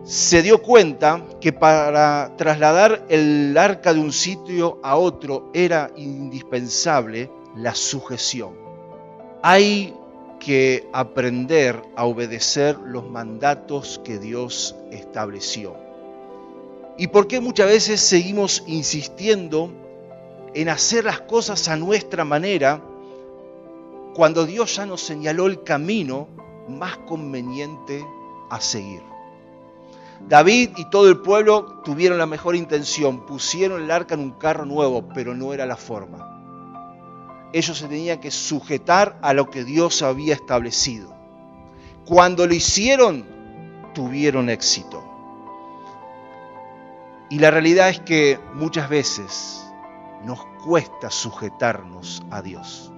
se 0.08 0.42
dio 0.42 0.62
cuenta 0.62 1.22
que 1.42 1.52
para 1.52 2.32
trasladar 2.38 3.06
el 3.10 3.58
arca 3.58 3.94
de 3.94 4.00
un 4.00 4.14
sitio 4.14 4.80
a 4.82 4.96
otro 4.96 5.52
era 5.54 5.92
indispensable 5.98 7.30
la 7.58 7.76
sujeción. 7.76 8.54
Hay 9.44 9.94
que 10.40 10.88
aprender 10.94 11.82
a 11.98 12.06
obedecer 12.06 12.78
los 12.78 13.10
mandatos 13.10 14.00
que 14.06 14.18
Dios 14.18 14.78
estableció. 14.92 15.76
¿Y 16.98 17.08
por 17.08 17.28
qué 17.28 17.42
muchas 17.42 17.68
veces 17.68 18.00
seguimos 18.00 18.64
insistiendo 18.66 19.70
en 20.54 20.70
hacer 20.70 21.04
las 21.04 21.20
cosas 21.20 21.68
a 21.68 21.76
nuestra 21.76 22.24
manera 22.24 22.82
cuando 24.16 24.46
Dios 24.46 24.74
ya 24.78 24.86
nos 24.86 25.02
señaló 25.02 25.48
el 25.48 25.64
camino 25.64 26.30
más 26.70 26.98
conveniente 27.00 28.06
a 28.50 28.62
seguir? 28.62 29.17
David 30.28 30.72
y 30.78 30.90
todo 30.90 31.10
el 31.10 31.18
pueblo 31.18 31.82
tuvieron 31.84 32.18
la 32.18 32.26
mejor 32.26 32.56
intención, 32.56 33.26
pusieron 33.26 33.84
el 33.84 33.92
arca 33.92 34.16
en 34.16 34.22
un 34.22 34.32
carro 34.32 34.66
nuevo, 34.66 35.08
pero 35.14 35.36
no 35.36 35.54
era 35.54 35.66
la 35.66 35.76
forma 35.76 36.38
ellos 37.54 37.78
se 37.78 37.88
tenían 37.88 38.20
que 38.20 38.32
sujetar 38.32 39.18
a 39.22 39.34
lo 39.34 39.50
que 39.50 39.64
Dios 39.64 40.02
había 40.02 40.34
establecido. 40.34 41.14
Cuando 42.06 42.46
lo 42.46 42.54
hicieron, 42.54 43.26
tuvieron 43.94 44.50
éxito. 44.50 45.04
Y 47.30 47.40
la 47.40 47.52
realidad 47.52 47.90
es 47.90 48.00
que 48.00 48.40
muchas 48.54 48.90
veces 48.90 49.66
nos 50.24 50.46
cuesta 50.64 51.10
sujetarnos 51.10 52.24
a 52.32 52.42
Dios. 52.42 52.92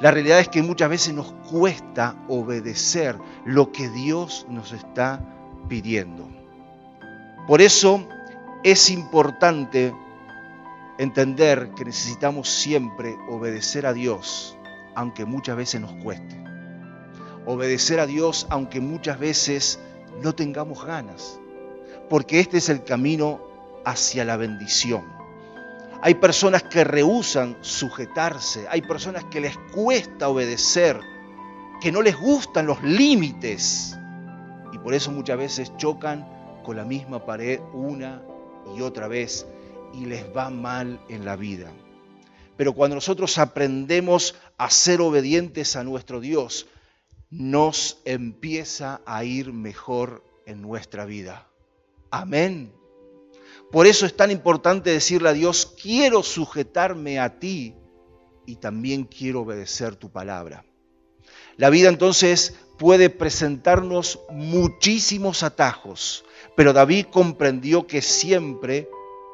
La 0.00 0.10
realidad 0.10 0.40
es 0.40 0.48
que 0.48 0.62
muchas 0.62 0.88
veces 0.88 1.14
nos 1.14 1.32
cuesta 1.50 2.16
obedecer 2.28 3.18
lo 3.44 3.70
que 3.70 3.88
Dios 3.88 4.46
nos 4.48 4.72
está 4.72 5.20
pidiendo. 5.68 6.28
Por 7.46 7.60
eso 7.60 8.06
es 8.62 8.90
importante 8.90 9.94
entender 10.98 11.70
que 11.76 11.84
necesitamos 11.84 12.48
siempre 12.48 13.16
obedecer 13.28 13.86
a 13.86 13.92
Dios, 13.92 14.56
aunque 14.94 15.24
muchas 15.24 15.56
veces 15.56 15.80
nos 15.80 15.92
cueste. 16.02 16.42
Obedecer 17.46 18.00
a 18.00 18.06
Dios, 18.06 18.46
aunque 18.48 18.80
muchas 18.80 19.18
veces 19.18 19.80
no 20.22 20.34
tengamos 20.34 20.84
ganas, 20.84 21.38
porque 22.08 22.40
este 22.40 22.58
es 22.58 22.68
el 22.68 22.84
camino 22.84 23.40
hacia 23.84 24.24
la 24.24 24.36
bendición. 24.36 25.04
Hay 26.00 26.14
personas 26.14 26.62
que 26.62 26.84
rehusan 26.84 27.56
sujetarse, 27.60 28.66
hay 28.70 28.82
personas 28.82 29.24
que 29.24 29.40
les 29.40 29.56
cuesta 29.74 30.28
obedecer, 30.28 31.00
que 31.80 31.92
no 31.92 32.02
les 32.02 32.16
gustan 32.16 32.66
los 32.66 32.82
límites 32.82 33.96
por 34.84 34.92
eso 34.94 35.10
muchas 35.10 35.38
veces 35.38 35.76
chocan 35.78 36.28
con 36.62 36.76
la 36.76 36.84
misma 36.84 37.24
pared 37.24 37.58
una 37.72 38.22
y 38.76 38.82
otra 38.82 39.08
vez 39.08 39.46
y 39.94 40.04
les 40.04 40.24
va 40.36 40.50
mal 40.50 41.00
en 41.08 41.24
la 41.24 41.36
vida. 41.36 41.72
Pero 42.56 42.74
cuando 42.74 42.94
nosotros 42.94 43.38
aprendemos 43.38 44.34
a 44.58 44.70
ser 44.70 45.00
obedientes 45.00 45.74
a 45.74 45.84
nuestro 45.84 46.20
Dios, 46.20 46.66
nos 47.30 48.00
empieza 48.04 49.00
a 49.06 49.24
ir 49.24 49.52
mejor 49.52 50.22
en 50.46 50.62
nuestra 50.62 51.06
vida. 51.06 51.48
Amén. 52.10 52.72
Por 53.72 53.86
eso 53.86 54.06
es 54.06 54.14
tan 54.14 54.30
importante 54.30 54.90
decirle 54.90 55.30
a 55.30 55.32
Dios, 55.32 55.74
quiero 55.80 56.22
sujetarme 56.22 57.18
a 57.18 57.40
ti 57.40 57.74
y 58.46 58.56
también 58.56 59.04
quiero 59.04 59.40
obedecer 59.40 59.96
tu 59.96 60.10
palabra. 60.10 60.64
La 61.56 61.70
vida 61.70 61.88
entonces 61.88 62.54
puede 62.78 63.10
presentarnos 63.10 64.20
muchísimos 64.30 65.42
atajos, 65.42 66.24
pero 66.56 66.72
David 66.72 67.06
comprendió 67.10 67.86
que 67.86 68.02
siempre 68.02 68.88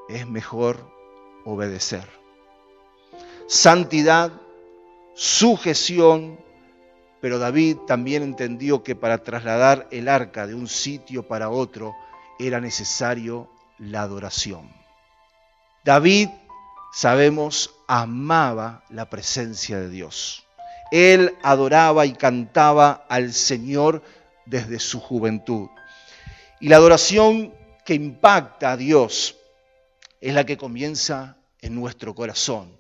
es 0.09 0.27
mejor 0.27 0.91
obedecer. 1.45 2.07
Santidad, 3.47 4.33
sujeción, 5.15 6.39
pero 7.21 7.39
David 7.39 7.79
también 7.87 8.23
entendió 8.23 8.83
que 8.83 8.95
para 8.95 9.23
trasladar 9.23 9.89
el 9.91 10.09
arca 10.09 10.47
de 10.47 10.55
un 10.55 10.69
sitio 10.69 11.27
para 11.27 11.51
otro 11.51 11.95
era 12.39 12.61
necesario 12.61 13.51
la 13.79 14.03
adoración. 14.03 14.71
David, 15.85 16.29
sabemos, 16.93 17.75
amaba 17.89 18.85
la 18.89 19.11
presencia 19.11 19.79
de 19.79 19.89
Dios. 19.89 20.47
Él 20.91 21.37
adoraba 21.43 22.07
y 22.07 22.13
cantaba 22.13 23.07
al 23.09 23.33
Señor 23.33 24.03
desde 24.47 24.79
su 24.79 25.01
juventud. 25.01 25.69
Y 26.61 26.69
la 26.69 26.77
adoración 26.77 27.55
que 27.85 27.95
impacta 27.95 28.73
a 28.73 28.77
Dios 28.77 29.37
es 30.21 30.35
la 30.35 30.45
que 30.45 30.57
comienza 30.57 31.39
en 31.61 31.75
nuestro 31.75 32.15
corazón, 32.15 32.77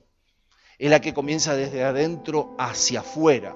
es 0.78 0.90
la 0.90 1.00
que 1.00 1.14
comienza 1.14 1.54
desde 1.54 1.84
adentro 1.84 2.54
hacia 2.58 3.00
afuera, 3.00 3.54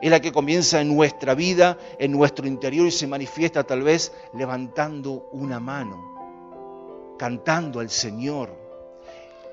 es 0.00 0.10
la 0.10 0.20
que 0.20 0.32
comienza 0.32 0.80
en 0.80 0.94
nuestra 0.94 1.34
vida, 1.34 1.78
en 1.98 2.12
nuestro 2.12 2.46
interior 2.46 2.86
y 2.86 2.90
se 2.90 3.06
manifiesta 3.06 3.64
tal 3.64 3.82
vez 3.82 4.12
levantando 4.34 5.28
una 5.32 5.60
mano, 5.60 7.16
cantando 7.18 7.80
al 7.80 7.90
Señor. 7.90 8.63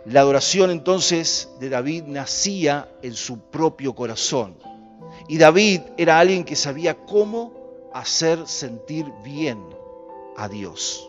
La 0.06 0.22
adoración 0.22 0.72
entonces 0.72 1.50
de 1.60 1.70
David 1.70 2.04
nacía 2.08 2.90
en 3.04 3.14
su 3.14 3.40
propio 3.40 3.94
corazón. 3.94 4.56
Y 5.28 5.38
David 5.38 5.82
era 5.98 6.20
alguien 6.20 6.44
que 6.44 6.56
sabía 6.56 6.96
cómo 7.06 7.54
hacer 7.94 8.48
sentir 8.48 9.06
bien 9.24 9.64
a 10.38 10.48
Dios. 10.48 11.08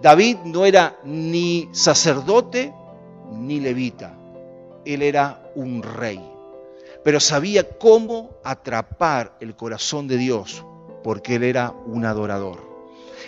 David 0.00 0.38
no 0.44 0.64
era 0.64 0.98
ni 1.04 1.68
sacerdote 1.72 2.72
ni 3.32 3.60
levita. 3.60 4.14
él 4.84 5.02
era 5.02 5.50
un 5.54 5.82
rey, 5.82 6.20
pero 7.04 7.20
sabía 7.20 7.68
cómo 7.78 8.30
atrapar 8.42 9.36
el 9.40 9.54
corazón 9.54 10.08
de 10.08 10.16
Dios, 10.16 10.64
porque 11.04 11.34
él 11.34 11.42
era 11.42 11.74
un 11.84 12.06
adorador. 12.06 12.58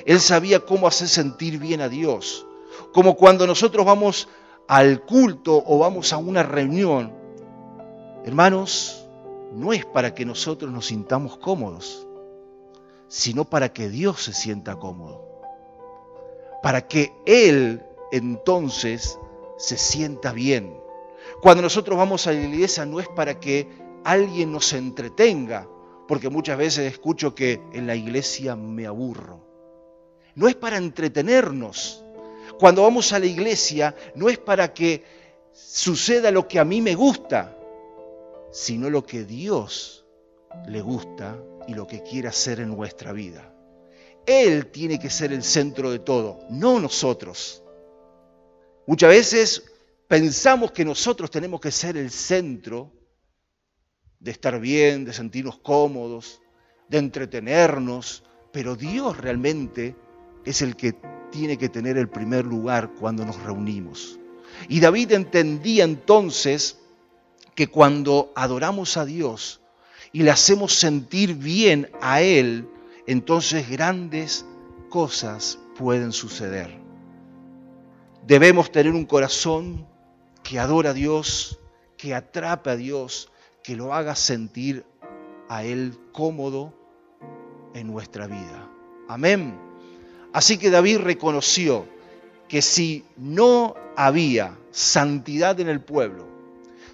Él 0.07 0.21
sabía 0.21 0.61
cómo 0.61 0.87
hacer 0.87 1.09
sentir 1.09 1.59
bien 1.59 1.83
a 1.83 1.91
Dios, 1.91 2.47
como 2.95 3.15
cuando 3.15 3.47
nosotros 3.47 3.85
vamos 3.85 4.29
al 4.71 5.01
culto 5.05 5.61
o 5.67 5.79
vamos 5.79 6.13
a 6.13 6.19
una 6.19 6.45
reunión. 6.45 7.13
Hermanos, 8.25 9.05
no 9.53 9.73
es 9.73 9.85
para 9.85 10.15
que 10.15 10.25
nosotros 10.25 10.71
nos 10.71 10.87
sintamos 10.87 11.39
cómodos, 11.39 12.07
sino 13.09 13.45
para 13.45 13.73
que 13.73 13.89
Dios 13.89 14.23
se 14.23 14.33
sienta 14.33 14.77
cómodo. 14.77 15.29
Para 16.63 16.87
que 16.87 17.13
Él 17.27 17.83
entonces 18.13 19.19
se 19.59 19.77
sienta 19.77 20.31
bien. 20.31 20.81
Cuando 21.43 21.63
nosotros 21.63 21.99
vamos 21.99 22.29
a 22.29 22.33
la 22.33 22.41
iglesia 22.41 22.87
no 22.87 23.01
es 23.01 23.09
para 23.09 23.41
que 23.41 23.69
alguien 24.05 24.53
nos 24.53 24.73
entretenga, 24.73 25.67
porque 26.07 26.31
muchas 26.31 26.57
veces 26.57 26.93
escucho 26.93 27.35
que 27.35 27.61
en 27.73 27.89
la 27.89 27.97
iglesia 27.97 28.55
me 28.55 28.87
aburro. 28.87 29.41
No 30.37 30.47
es 30.47 30.55
para 30.55 30.77
entretenernos. 30.77 32.05
Cuando 32.61 32.83
vamos 32.83 33.15
a 33.15 33.19
la 33.19 33.25
iglesia 33.25 33.97
no 34.17 34.29
es 34.29 34.37
para 34.37 34.75
que 34.75 35.03
suceda 35.51 36.31
lo 36.31 36.47
que 36.47 36.59
a 36.59 36.65
mí 36.67 36.83
me 36.83 36.95
gusta, 36.95 37.57
sino 38.53 38.91
lo 38.91 39.03
que 39.03 39.25
Dios 39.25 40.05
le 40.67 40.83
gusta 40.83 41.43
y 41.67 41.73
lo 41.73 41.87
que 41.87 42.03
quiere 42.03 42.29
hacer 42.29 42.61
en 42.61 42.69
nuestra 42.69 43.13
vida. 43.13 43.51
Él 44.27 44.67
tiene 44.67 44.99
que 44.99 45.09
ser 45.09 45.33
el 45.33 45.43
centro 45.43 45.91
de 45.91 46.01
todo, 46.01 46.41
no 46.51 46.79
nosotros. 46.79 47.63
Muchas 48.87 49.09
veces 49.09 49.65
pensamos 50.07 50.71
que 50.73 50.85
nosotros 50.85 51.31
tenemos 51.31 51.63
que 51.63 51.71
ser 51.71 51.97
el 51.97 52.11
centro 52.11 52.93
de 54.19 54.33
estar 54.33 54.61
bien, 54.61 55.07
de 55.07 55.15
sentirnos 55.15 55.57
cómodos, 55.61 56.43
de 56.91 56.99
entretenernos, 56.99 58.23
pero 58.53 58.77
Dios 58.77 59.17
realmente 59.17 59.97
es 60.45 60.63
el 60.63 60.77
que 60.77 60.95
tiene 61.31 61.59
que 61.59 61.69
tener 61.69 61.97
el 61.97 62.09
primer 62.09 62.45
lugar 62.45 62.91
cuando 62.99 63.25
nos 63.25 63.41
reunimos. 63.43 64.19
Y 64.69 64.81
David 64.81 65.13
entendía 65.13 65.85
entonces 65.85 66.79
que 67.55 67.69
cuando 67.69 68.33
adoramos 68.35 68.97
a 68.97 69.05
Dios 69.05 69.61
y 70.13 70.23
le 70.23 70.31
hacemos 70.31 70.75
sentir 70.75 71.35
bien 71.35 71.91
a 72.01 72.21
Él, 72.23 72.69
entonces 73.07 73.69
grandes 73.69 74.45
cosas 74.89 75.59
pueden 75.77 76.13
suceder. 76.13 76.79
Debemos 78.27 78.71
tener 78.71 78.93
un 78.93 79.07
corazón 79.07 79.87
que 80.43 80.59
adora 80.59 80.91
a 80.91 80.95
Dios, 80.95 81.61
que 81.97 82.15
atrape 82.15 82.71
a 82.71 82.77
Dios, 82.77 83.31
que 83.63 83.77
lo 83.77 83.95
haga 83.95 84.15
sentir 84.15 84.85
a 85.49 85.65
Él 85.65 85.99
cómodo 86.13 86.75
en 87.75 87.87
nuestra 87.87 88.27
vida. 88.27 88.71
Amén. 89.09 89.70
Así 90.33 90.59
que 90.59 90.71
David 90.71 90.99
reconoció 90.99 91.87
que 92.49 92.63
si 92.63 93.05
no 93.17 93.75
había 93.97 94.57
santidad 94.71 95.59
en 95.61 95.69
el 95.69 95.81
pueblo, 95.81 96.27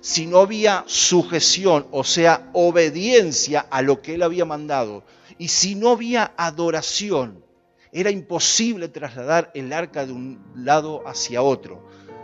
si 0.01 0.27
no 0.27 0.39
había 0.39 0.85
sujeción, 0.87 1.87
o 1.91 2.05
sea, 2.05 2.51
obediencia 2.53 3.67
a 3.71 3.83
lo 3.83 4.01
que 4.03 4.15
él 4.15 4.23
había 4.23 4.45
mandado, 4.45 5.05
y 5.39 5.49
si 5.49 5.75
no 5.75 5.91
había 5.91 6.33
adoración, 6.37 7.45
era 7.93 8.11
imposible 8.11 8.89
trasladar 8.89 9.51
el 9.55 9.73
arca 9.73 10.07
de 10.07 10.13
un 10.13 10.41
lado 10.55 11.03
hacia 11.07 11.43
otro. 11.43 11.83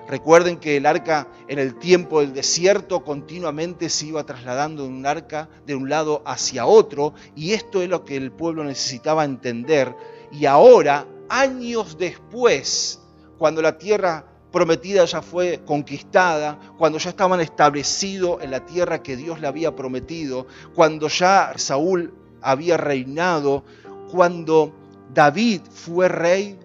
Recuerden 0.08 0.58
que 0.58 0.76
el 0.76 0.86
arca 0.86 1.28
en 1.48 1.58
el 1.58 1.78
tiempo 1.78 2.20
del 2.20 2.34
desierto 2.34 3.04
continuamente 3.04 3.88
se 3.88 4.06
iba 4.06 4.26
trasladando 4.26 4.82
de 4.82 4.88
un 4.88 5.06
arca 5.06 5.48
de 5.64 5.74
un 5.74 5.88
lado 5.88 6.22
hacia 6.26 6.66
otro 6.66 7.14
y 7.34 7.52
esto 7.52 7.82
es 7.82 7.88
lo 7.88 8.04
que 8.04 8.16
el 8.16 8.32
pueblo 8.32 8.64
necesitaba 8.64 9.24
entender. 9.24 9.94
Y 10.32 10.46
ahora, 10.46 11.06
años 11.28 11.96
después, 11.98 13.00
cuando 13.38 13.60
la 13.60 13.76
tierra 13.76 14.26
prometida 14.50 15.04
ya 15.04 15.20
fue 15.22 15.62
conquistada, 15.64 16.58
cuando 16.78 16.98
ya 16.98 17.10
estaban 17.10 17.40
establecidos 17.40 18.42
en 18.42 18.50
la 18.50 18.64
tierra 18.64 19.02
que 19.02 19.16
Dios 19.16 19.40
le 19.40 19.46
había 19.46 19.76
prometido, 19.76 20.46
cuando 20.74 21.08
ya 21.08 21.52
Saúl 21.56 22.14
había 22.40 22.76
reinado, 22.76 23.64
cuando 24.10 24.74
David 25.12 25.62
fue 25.70 26.08
rey, 26.08 26.58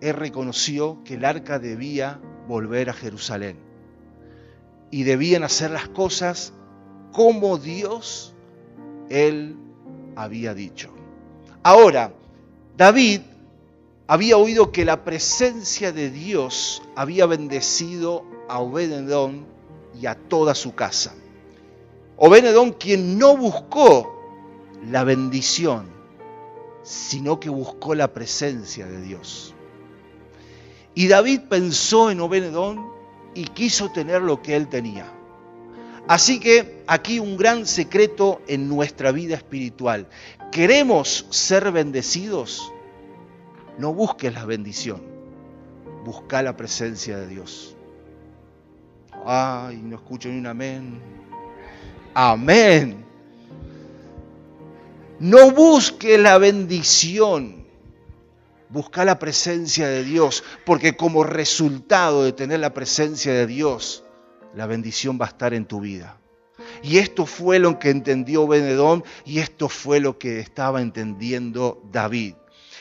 él 0.00 0.14
reconoció 0.14 1.02
que 1.04 1.14
el 1.14 1.24
arca 1.24 1.58
debía 1.58 2.20
volver 2.46 2.90
a 2.90 2.94
Jerusalén. 2.94 3.58
Y 4.90 5.04
debían 5.04 5.44
hacer 5.44 5.70
las 5.70 5.88
cosas 5.88 6.52
como 7.12 7.58
Dios 7.58 8.34
él 9.08 9.56
había 10.16 10.54
dicho. 10.54 10.90
Ahora, 11.62 12.12
David 12.76 13.20
había 14.08 14.36
oído 14.36 14.72
que 14.72 14.84
la 14.84 15.04
presencia 15.04 15.92
de 15.92 16.10
Dios 16.10 16.82
había 16.96 17.26
bendecido 17.26 18.24
a 18.48 18.58
Obededón 18.58 19.46
y 20.00 20.06
a 20.06 20.16
toda 20.16 20.56
su 20.56 20.74
casa. 20.74 21.14
Obededón 22.16 22.72
quien 22.72 23.16
no 23.18 23.36
buscó 23.36 24.12
la 24.90 25.04
bendición, 25.04 25.88
sino 26.82 27.38
que 27.38 27.48
buscó 27.48 27.94
la 27.94 28.12
presencia 28.12 28.86
de 28.86 29.00
Dios. 29.00 29.54
Y 30.94 31.06
David 31.06 31.42
pensó 31.48 32.10
en 32.10 32.20
Obededón 32.20 32.86
y 33.34 33.44
quiso 33.44 33.90
tener 33.90 34.20
lo 34.22 34.42
que 34.42 34.56
él 34.56 34.68
tenía. 34.68 35.13
Así 36.06 36.38
que 36.38 36.82
aquí 36.86 37.18
un 37.18 37.36
gran 37.36 37.66
secreto 37.66 38.42
en 38.46 38.68
nuestra 38.68 39.10
vida 39.12 39.36
espiritual. 39.36 40.06
¿Queremos 40.52 41.26
ser 41.30 41.72
bendecidos? 41.72 42.72
No 43.78 43.92
busques 43.92 44.32
la 44.32 44.44
bendición, 44.44 45.02
busca 46.04 46.42
la 46.42 46.56
presencia 46.56 47.18
de 47.18 47.26
Dios. 47.26 47.76
Ay, 49.24 49.78
no 49.82 49.96
escucho 49.96 50.28
ni 50.28 50.38
un 50.38 50.46
amén. 50.46 51.00
Amén. 52.12 53.04
No 55.18 55.50
busque 55.52 56.18
la 56.18 56.38
bendición 56.38 57.64
Busca 58.74 59.04
la 59.04 59.20
presencia 59.20 59.86
de 59.86 60.02
Dios, 60.02 60.42
porque 60.66 60.96
como 60.96 61.22
resultado 61.22 62.24
de 62.24 62.32
tener 62.32 62.58
la 62.58 62.74
presencia 62.74 63.32
de 63.32 63.46
Dios, 63.46 64.03
la 64.56 64.66
bendición 64.66 65.18
va 65.20 65.26
a 65.26 65.28
estar 65.28 65.54
en 65.54 65.66
tu 65.66 65.80
vida. 65.80 66.18
Y 66.82 66.98
esto 66.98 67.26
fue 67.26 67.58
lo 67.58 67.78
que 67.78 67.90
entendió 67.90 68.46
Benedón 68.46 69.04
y 69.24 69.38
esto 69.38 69.68
fue 69.68 70.00
lo 70.00 70.18
que 70.18 70.40
estaba 70.40 70.80
entendiendo 70.80 71.82
David. 71.90 72.34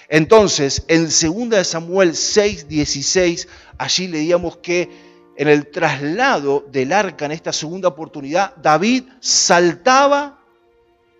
Entonces, 0.09 0.85
en 0.87 1.05
2 1.05 1.65
Samuel 1.65 2.15
6, 2.15 2.67
16, 2.67 3.47
allí 3.77 4.07
leíamos 4.07 4.57
que 4.57 4.89
en 5.35 5.47
el 5.47 5.71
traslado 5.71 6.65
del 6.71 6.93
arca 6.93 7.25
en 7.25 7.31
esta 7.31 7.51
segunda 7.51 7.87
oportunidad, 7.87 8.55
David 8.57 9.05
saltaba 9.19 10.39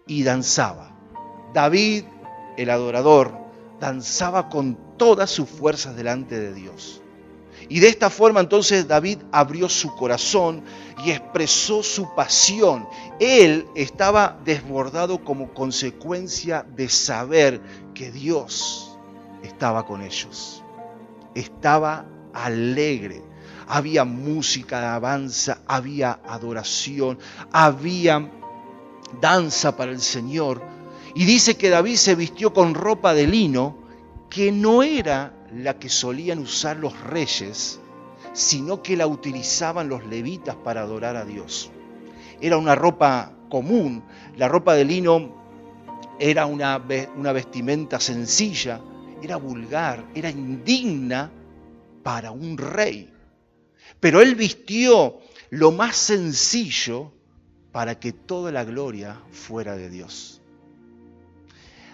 y 0.05 0.23
danzaba. 0.23 0.95
David, 1.53 2.03
el 2.57 2.69
adorador, 2.69 3.35
danzaba 3.79 4.49
con 4.49 4.77
todas 4.97 5.31
sus 5.31 5.49
fuerzas 5.49 5.95
delante 5.95 6.39
de 6.39 6.53
Dios. 6.53 7.02
Y 7.73 7.79
de 7.79 7.87
esta 7.87 8.11
forma 8.11 8.39
entonces 8.39 8.87
David 8.87 9.17
abrió 9.31 9.67
su 9.67 9.95
corazón 9.95 10.63
y 11.03 11.09
expresó 11.09 11.81
su 11.81 12.13
pasión. 12.13 12.87
Él 13.19 13.65
estaba 13.73 14.37
desbordado 14.45 15.23
como 15.23 15.55
consecuencia 15.55 16.67
de 16.75 16.87
saber 16.87 17.59
que 17.95 18.11
Dios 18.11 18.95
estaba 19.41 19.87
con 19.87 20.03
ellos. 20.03 20.63
Estaba 21.33 22.05
alegre. 22.31 23.23
Había 23.67 24.05
música 24.05 24.79
de 24.79 24.85
alabanza, 24.85 25.57
había 25.65 26.19
adoración, 26.27 27.17
había 27.51 28.29
danza 29.19 29.75
para 29.75 29.91
el 29.91 30.01
Señor 30.01 30.61
y 31.15 31.25
dice 31.25 31.57
que 31.57 31.71
David 31.71 31.95
se 31.95 32.13
vistió 32.13 32.53
con 32.53 32.75
ropa 32.75 33.15
de 33.15 33.25
lino 33.25 33.79
que 34.29 34.51
no 34.51 34.83
era 34.83 35.33
la 35.55 35.77
que 35.77 35.89
solían 35.89 36.39
usar 36.39 36.77
los 36.77 36.99
reyes, 37.01 37.79
sino 38.33 38.81
que 38.81 38.97
la 38.97 39.07
utilizaban 39.07 39.89
los 39.89 40.05
levitas 40.05 40.55
para 40.55 40.81
adorar 40.81 41.15
a 41.15 41.25
Dios. 41.25 41.71
Era 42.41 42.57
una 42.57 42.75
ropa 42.75 43.33
común, 43.49 44.03
la 44.35 44.47
ropa 44.47 44.73
de 44.73 44.85
lino 44.85 45.43
era 46.19 46.45
una, 46.45 46.81
una 47.15 47.31
vestimenta 47.31 47.99
sencilla, 47.99 48.81
era 49.21 49.37
vulgar, 49.37 50.05
era 50.15 50.29
indigna 50.29 51.31
para 52.03 52.31
un 52.31 52.57
rey. 52.57 53.09
Pero 53.99 54.21
él 54.21 54.35
vistió 54.35 55.19
lo 55.49 55.71
más 55.71 55.95
sencillo 55.95 57.13
para 57.71 57.99
que 57.99 58.11
toda 58.11 58.51
la 58.51 58.63
gloria 58.63 59.21
fuera 59.31 59.75
de 59.75 59.89
Dios. 59.89 60.41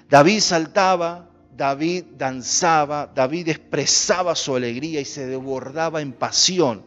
David 0.09 0.39
saltaba, 0.39 1.28
David 1.59 2.05
danzaba, 2.17 3.11
David 3.13 3.49
expresaba 3.49 4.33
su 4.33 4.55
alegría 4.55 5.01
y 5.01 5.05
se 5.05 5.25
desbordaba 5.25 5.99
en 5.99 6.13
pasión. 6.13 6.85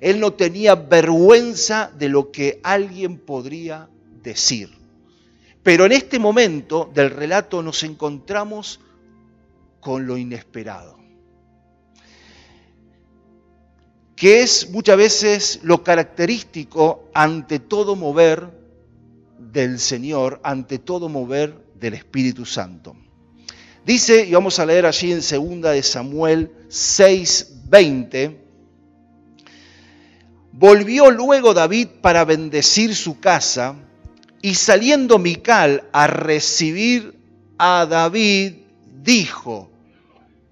Él 0.00 0.18
no 0.18 0.32
tenía 0.32 0.74
vergüenza 0.74 1.92
de 1.96 2.08
lo 2.08 2.32
que 2.32 2.58
alguien 2.64 3.18
podría 3.18 3.88
decir. 4.20 4.76
Pero 5.62 5.86
en 5.86 5.92
este 5.92 6.18
momento 6.18 6.90
del 6.92 7.10
relato 7.10 7.62
nos 7.62 7.84
encontramos 7.84 8.80
con 9.78 10.08
lo 10.08 10.18
inesperado, 10.18 10.98
que 14.16 14.42
es 14.42 14.70
muchas 14.70 14.96
veces 14.96 15.60
lo 15.62 15.84
característico 15.84 17.08
ante 17.14 17.60
todo 17.60 17.94
mover 17.94 18.50
del 19.38 19.78
Señor, 19.78 20.40
ante 20.42 20.80
todo 20.80 21.08
mover 21.08 21.64
del 21.76 21.94
Espíritu 21.94 22.44
Santo. 22.44 22.96
Dice, 23.90 24.24
y 24.24 24.30
vamos 24.30 24.56
a 24.60 24.66
leer 24.66 24.86
allí 24.86 25.10
en 25.10 25.18
2 25.18 25.62
de 25.62 25.82
Samuel 25.82 26.52
6:20, 26.68 28.36
volvió 30.52 31.10
luego 31.10 31.54
David 31.54 31.88
para 32.00 32.24
bendecir 32.24 32.94
su 32.94 33.18
casa, 33.18 33.74
y 34.42 34.54
saliendo 34.54 35.18
Mical 35.18 35.88
a 35.90 36.06
recibir 36.06 37.18
a 37.58 37.84
David, 37.84 38.58
dijo, 39.02 39.72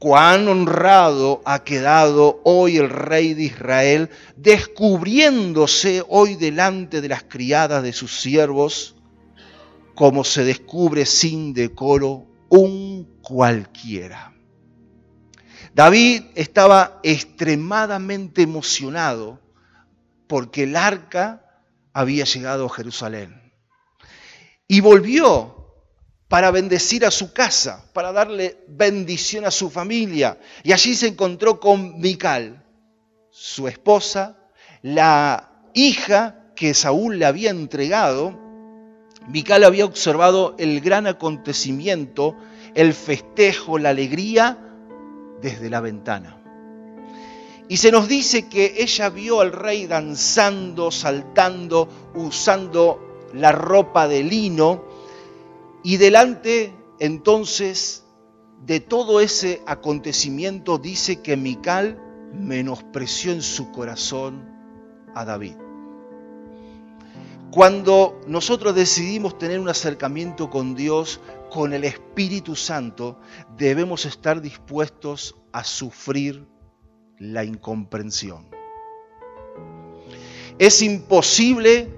cuán 0.01 0.49
honrado 0.49 1.41
ha 1.45 1.63
quedado 1.63 2.41
hoy 2.43 2.79
el 2.79 2.91
rey 2.91 3.35
de 3.35 3.45
Israel, 3.45 4.11
descubriéndose 4.37 6.03
hoy 6.09 6.35
delante 6.35 7.01
de 7.01 7.09
las 7.09 7.23
criadas 7.23 7.85
de 7.85 7.93
sus 7.93 8.21
siervos, 8.21 8.97
como 9.95 10.25
se 10.25 10.43
descubre 10.43 11.07
sin 11.07 11.55
decoro 11.55 12.28
un 12.49 13.21
cualquiera. 13.23 14.35
David 15.75 16.25
estaba 16.35 17.01
extremadamente 17.03 18.43
emocionado 18.43 19.41
porque 20.27 20.65
el 20.65 20.77
arca 20.77 21.63
había 21.93 22.25
llegado 22.25 22.67
a 22.67 22.71
Jerusalén 22.71 23.53
y 24.67 24.81
volvió 24.81 25.59
para 26.29 26.51
bendecir 26.51 27.07
a 27.07 27.11
su 27.11 27.33
casa, 27.33 27.85
para 27.95 28.13
darle 28.13 28.59
bendición 28.69 29.47
a 29.47 29.51
su 29.51 29.71
familia. 29.71 30.39
Y 30.63 30.73
allí 30.73 30.95
se 30.95 31.09
encontró 31.09 31.59
con 31.59 31.99
Mical, 31.99 32.65
su 33.31 33.67
esposa, 33.67 34.37
la 34.83 35.51
hija 35.73 36.53
que 36.55 36.75
Saúl 36.75 37.19
le 37.19 37.25
había 37.25 37.51
entregado. 37.51 38.39
Mical 39.29 39.65
había 39.65 39.85
observado 39.85 40.55
el 40.59 40.81
gran 40.81 41.07
acontecimiento, 41.07 42.35
el 42.75 42.95
festejo, 42.95 43.79
la 43.79 43.91
alegría 43.91 44.59
desde 45.43 45.69
la 45.69 45.81
ventana. 45.81 46.39
Y 47.69 47.77
se 47.77 47.93
nos 47.93 48.09
dice 48.09 48.49
que 48.49 48.77
ella 48.79 49.11
vio 49.11 49.43
al 49.43 49.53
rey 49.53 49.87
danzando, 49.87 50.91
saltando, 50.91 51.89
usando 52.15 53.29
la 53.35 53.53
ropa 53.53 54.09
de 54.09 54.23
lino 54.23 54.85
y 55.83 55.99
delante 55.99 56.73
entonces 56.99 58.05
de 58.65 58.81
todo 58.81 59.21
ese 59.21 59.63
acontecimiento 59.67 60.79
dice 60.79 61.21
que 61.21 61.37
Mical 61.37 62.01
menospreció 62.33 63.33
en 63.33 63.43
su 63.43 63.71
corazón 63.71 64.49
a 65.15 65.27
David. 65.27 65.68
Cuando 67.51 68.21
nosotros 68.27 68.75
decidimos 68.75 69.39
tener 69.39 69.59
un 69.59 69.71
acercamiento 69.71 70.51
con 70.51 70.75
Dios, 70.75 71.19
con 71.51 71.73
el 71.73 71.85
Espíritu 71.85 72.55
Santo, 72.55 73.19
debemos 73.57 74.05
estar 74.05 74.43
dispuestos 74.43 75.35
a 75.53 75.65
sufrir 75.65 76.47
la 77.19 77.45
incomprensión. 77.45 78.47
Es 80.59 80.83
imposible 80.83 81.89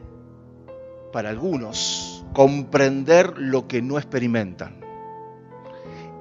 para 1.13 1.31
algunos, 1.31 2.25
comprender 2.33 3.35
lo 3.37 3.67
que 3.67 3.83
no 3.83 3.99
experimentan. 3.99 4.81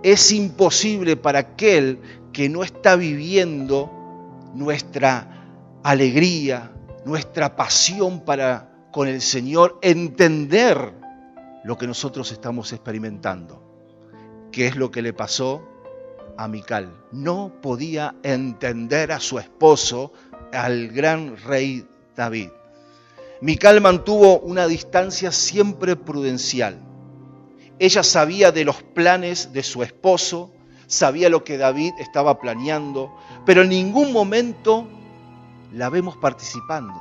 Es 0.02 0.32
imposible 0.32 1.18
para 1.18 1.40
aquel 1.40 2.00
que 2.34 2.50
no 2.50 2.64
está 2.64 2.96
viviendo 2.96 3.92
nuestra 4.56 5.82
alegría, 5.84 6.72
nuestra 7.06 7.56
pasión 7.56 8.22
para 8.22 8.70
con 8.92 9.08
el 9.08 9.22
Señor, 9.22 9.80
entender 9.82 10.94
lo 11.64 11.78
que 11.78 11.88
nosotros 11.88 12.32
estamos 12.32 12.74
experimentando. 12.74 13.64
¿Qué 14.52 14.68
es 14.68 14.76
lo 14.76 14.90
que 14.92 15.02
le 15.02 15.14
pasó 15.14 15.62
a 16.38 16.48
Mical? 16.48 16.92
No 17.12 17.52
podía 17.62 18.16
entender 18.24 19.12
a 19.12 19.20
su 19.20 19.38
esposo, 19.40 20.12
al 20.52 20.88
gran 20.88 21.38
rey 21.38 21.86
David. 22.16 22.50
Mical 23.42 23.80
mantuvo 23.80 24.40
una 24.40 24.68
distancia 24.68 25.32
siempre 25.32 25.96
prudencial. 25.96 26.80
Ella 27.78 28.04
sabía 28.04 28.52
de 28.52 28.66
los 28.66 28.84
planes 28.84 29.54
de 29.54 29.64
su 29.64 29.84
esposo, 29.84 30.52
sabía 30.88 31.30
lo 31.30 31.46
que 31.46 31.58
David 31.58 31.94
estaba 32.00 32.40
planeando, 32.40 33.16
pero 33.46 33.62
en 33.62 33.70
ningún 33.70 34.12
momento 34.12 34.88
la 35.72 35.90
vemos 35.90 36.18
participando, 36.18 36.94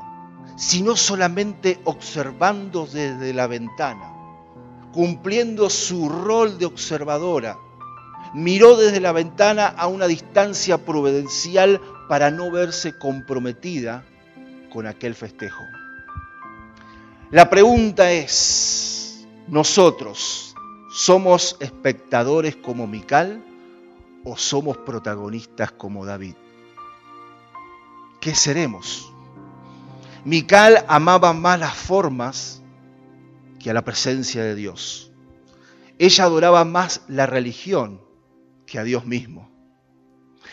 sino 0.59 0.97
solamente 0.97 1.79
observando 1.85 2.85
desde 2.87 3.33
la 3.33 3.47
ventana, 3.47 4.13
cumpliendo 4.93 5.71
su 5.71 6.09
rol 6.09 6.59
de 6.59 6.67
observadora. 6.67 7.57
Miró 8.35 8.77
desde 8.77 8.99
la 9.01 9.13
ventana 9.13 9.69
a 9.69 9.87
una 9.87 10.09
distancia 10.09 10.77
prudencial 10.77 11.81
para 12.09 12.33
no 12.33 12.51
verse 12.51 12.99
comprometida 12.99 14.05
con 14.73 14.89
aquel 14.89 15.15
festejo. 15.15 15.63
La 17.31 17.49
pregunta 17.49 18.11
es, 18.11 19.27
¿nosotros 19.47 20.57
somos 20.93 21.57
espectadores 21.61 22.57
como 22.57 22.89
Mical 22.89 23.45
o 24.25 24.37
somos 24.37 24.77
protagonistas 24.79 25.71
como 25.71 26.05
David? 26.05 26.35
¿Qué 28.21 28.35
seremos? 28.35 29.13
Mical 30.29 30.85
amaba 30.89 31.33
más 31.33 31.59
las 31.59 31.75
formas 31.75 32.61
que 33.59 33.71
a 33.71 33.73
la 33.73 33.81
presencia 33.81 34.45
de 34.45 34.55
Dios. 34.55 35.11
Ella 35.99 36.25
adoraba 36.25 36.67
más 36.67 37.01
la 37.09 37.25
religión 37.25 38.03
que 38.67 38.79
a 38.79 38.85
Dios 38.85 39.07
mismo. 39.07 39.51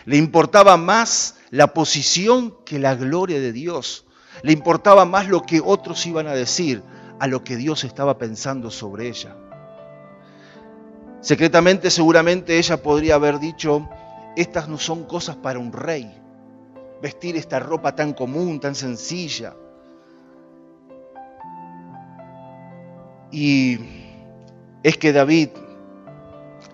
Le 0.06 0.16
importaba 0.16 0.78
más 0.78 1.36
la 1.50 1.74
posición 1.74 2.56
que 2.64 2.80
la 2.80 2.96
gloria 2.96 3.42
de 3.42 3.52
Dios. 3.52 4.06
Le 4.44 4.54
importaba 4.54 5.04
más 5.04 5.28
lo 5.28 5.42
que 5.42 5.60
otros 5.60 6.06
iban 6.06 6.28
a 6.28 6.34
decir 6.34 6.82
a 7.20 7.28
lo 7.28 7.44
que 7.44 7.58
Dios 7.58 7.84
estaba 7.84 8.18
pensando 8.18 8.72
sobre 8.72 9.10
ella. 9.10 9.36
Secretamente, 11.20 11.92
seguramente 11.92 12.60
ella 12.60 12.82
podría 12.82 13.16
haber 13.16 13.40
dicho, 13.40 13.90
estas 14.38 14.70
no 14.70 14.78
son 14.78 15.04
cosas 15.04 15.36
para 15.36 15.60
un 15.60 15.74
rey. 15.74 16.18
Vestir 17.02 17.36
esta 17.36 17.60
ropa 17.60 17.94
tan 17.94 18.14
común, 18.14 18.62
tan 18.62 18.74
sencilla. 18.74 19.54
Y 23.38 23.80
es 24.82 24.96
que 24.98 25.12
David, 25.12 25.50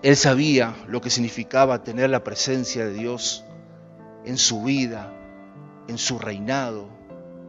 él 0.04 0.14
sabía 0.14 0.76
lo 0.86 1.00
que 1.00 1.10
significaba 1.10 1.82
tener 1.82 2.08
la 2.08 2.22
presencia 2.22 2.86
de 2.86 2.92
Dios 2.92 3.44
en 4.24 4.38
su 4.38 4.62
vida, 4.62 5.12
en 5.88 5.98
su 5.98 6.20
reinado, 6.20 6.86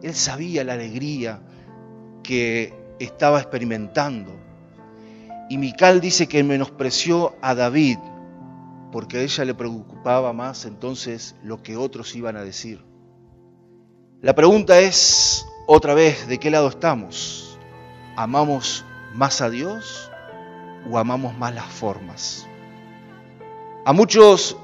él 0.01 0.15
sabía 0.15 0.63
la 0.63 0.73
alegría 0.73 1.41
que 2.23 2.73
estaba 2.97 3.39
experimentando. 3.39 4.33
Y 5.47 5.59
Mical 5.59 6.01
dice 6.01 6.25
que 6.25 6.43
menospreció 6.43 7.35
a 7.39 7.53
David 7.53 7.99
porque 8.91 9.19
a 9.19 9.21
ella 9.21 9.45
le 9.45 9.53
preocupaba 9.53 10.33
más 10.33 10.65
entonces 10.65 11.35
lo 11.43 11.61
que 11.61 11.77
otros 11.77 12.15
iban 12.15 12.35
a 12.35 12.41
decir. 12.41 12.83
La 14.21 14.33
pregunta 14.33 14.79
es 14.79 15.45
otra 15.67 15.93
vez, 15.93 16.27
¿de 16.27 16.39
qué 16.39 16.49
lado 16.49 16.67
estamos? 16.67 17.59
¿Amamos 18.15 18.83
más 19.13 19.41
a 19.41 19.49
Dios 19.49 20.11
o 20.89 20.97
amamos 20.97 21.37
más 21.37 21.53
las 21.53 21.71
formas? 21.71 22.47
A 23.85 23.93
muchos 23.93 24.57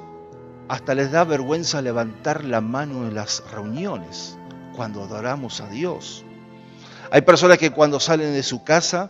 hasta 0.67 0.93
les 0.93 1.11
da 1.11 1.23
vergüenza 1.23 1.81
levantar 1.81 2.45
la 2.45 2.61
mano 2.61 3.07
en 3.07 3.15
las 3.15 3.43
reuniones 3.51 4.37
cuando 4.75 5.03
adoramos 5.03 5.61
a 5.61 5.69
Dios. 5.69 6.23
Hay 7.11 7.21
personas 7.21 7.57
que 7.57 7.71
cuando 7.71 7.99
salen 7.99 8.33
de 8.33 8.43
su 8.43 8.63
casa 8.63 9.09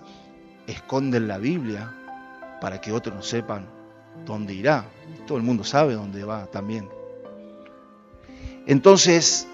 esconden 0.67 1.27
la 1.27 1.37
Biblia 1.37 1.93
para 2.61 2.79
que 2.79 2.91
otros 2.91 3.15
no 3.15 3.21
sepan 3.21 3.67
dónde 4.25 4.53
irá. 4.53 4.85
Todo 5.27 5.37
el 5.37 5.43
mundo 5.43 5.63
sabe 5.63 5.95
dónde 5.95 6.23
va 6.23 6.45
también. 6.47 6.89
Entonces, 8.65 9.47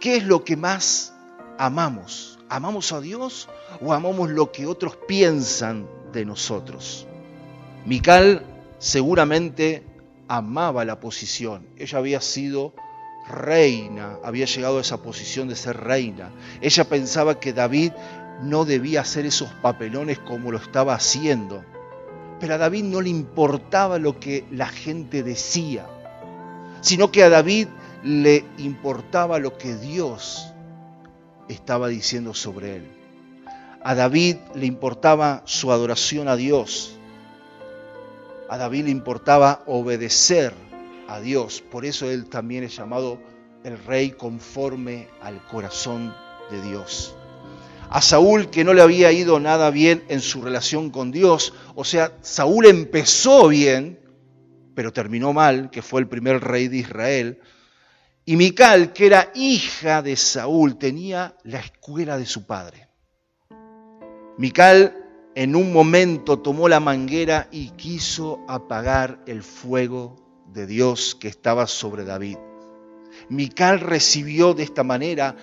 ¿qué 0.00 0.16
es 0.16 0.24
lo 0.24 0.44
que 0.44 0.56
más 0.56 1.12
amamos? 1.58 2.38
¿Amamos 2.48 2.92
a 2.92 3.00
Dios 3.00 3.48
o 3.80 3.92
amamos 3.92 4.30
lo 4.30 4.52
que 4.52 4.66
otros 4.66 4.96
piensan 4.96 5.86
de 6.12 6.24
nosotros? 6.24 7.06
Mical 7.86 8.44
seguramente 8.78 9.82
amaba 10.28 10.84
la 10.84 11.00
posición. 11.00 11.66
Ella 11.76 11.98
había 11.98 12.20
sido 12.20 12.74
reina, 13.28 14.18
había 14.24 14.46
llegado 14.46 14.78
a 14.78 14.80
esa 14.80 15.02
posición 15.02 15.48
de 15.48 15.56
ser 15.56 15.76
reina. 15.76 16.30
Ella 16.60 16.84
pensaba 16.84 17.40
que 17.40 17.52
David 17.52 17.92
no 18.42 18.64
debía 18.64 19.02
hacer 19.02 19.26
esos 19.26 19.50
papelones 19.62 20.18
como 20.18 20.50
lo 20.50 20.58
estaba 20.58 20.94
haciendo. 20.94 21.64
Pero 22.38 22.54
a 22.54 22.58
David 22.58 22.84
no 22.84 23.00
le 23.00 23.10
importaba 23.10 23.98
lo 23.98 24.18
que 24.18 24.44
la 24.50 24.66
gente 24.66 25.22
decía, 25.22 25.86
sino 26.80 27.12
que 27.12 27.22
a 27.22 27.28
David 27.28 27.68
le 28.02 28.44
importaba 28.58 29.38
lo 29.38 29.58
que 29.58 29.74
Dios 29.76 30.52
estaba 31.48 31.88
diciendo 31.88 32.32
sobre 32.32 32.76
él. 32.76 32.99
A 33.82 33.94
David 33.94 34.36
le 34.54 34.66
importaba 34.66 35.42
su 35.46 35.72
adoración 35.72 36.28
a 36.28 36.36
Dios. 36.36 36.98
A 38.50 38.58
David 38.58 38.84
le 38.84 38.90
importaba 38.90 39.62
obedecer 39.66 40.52
a 41.08 41.18
Dios. 41.20 41.62
Por 41.62 41.86
eso 41.86 42.10
él 42.10 42.28
también 42.28 42.62
es 42.62 42.76
llamado 42.76 43.18
el 43.64 43.82
rey 43.84 44.10
conforme 44.10 45.08
al 45.22 45.42
corazón 45.46 46.14
de 46.50 46.60
Dios. 46.60 47.14
A 47.88 48.02
Saúl 48.02 48.50
que 48.50 48.64
no 48.64 48.74
le 48.74 48.82
había 48.82 49.12
ido 49.12 49.40
nada 49.40 49.70
bien 49.70 50.04
en 50.08 50.20
su 50.20 50.42
relación 50.42 50.90
con 50.90 51.10
Dios, 51.10 51.54
o 51.74 51.84
sea, 51.84 52.12
Saúl 52.20 52.66
empezó 52.66 53.48
bien, 53.48 53.98
pero 54.74 54.92
terminó 54.92 55.32
mal, 55.32 55.70
que 55.70 55.80
fue 55.80 56.02
el 56.02 56.06
primer 56.06 56.42
rey 56.42 56.68
de 56.68 56.76
Israel. 56.76 57.40
Y 58.26 58.36
Mical, 58.36 58.92
que 58.92 59.06
era 59.06 59.32
hija 59.34 60.02
de 60.02 60.16
Saúl, 60.16 60.76
tenía 60.76 61.34
la 61.44 61.60
escuela 61.60 62.18
de 62.18 62.26
su 62.26 62.46
padre. 62.46 62.89
Mical 64.40 64.96
en 65.34 65.54
un 65.54 65.70
momento 65.70 66.38
tomó 66.38 66.66
la 66.66 66.80
manguera 66.80 67.48
y 67.50 67.72
quiso 67.72 68.42
apagar 68.48 69.22
el 69.26 69.42
fuego 69.42 70.16
de 70.50 70.66
Dios 70.66 71.14
que 71.14 71.28
estaba 71.28 71.66
sobre 71.66 72.06
David. 72.06 72.38
Mical 73.28 73.80
recibió 73.80 74.54
de 74.54 74.62
esta 74.62 74.82
manera 74.82 75.36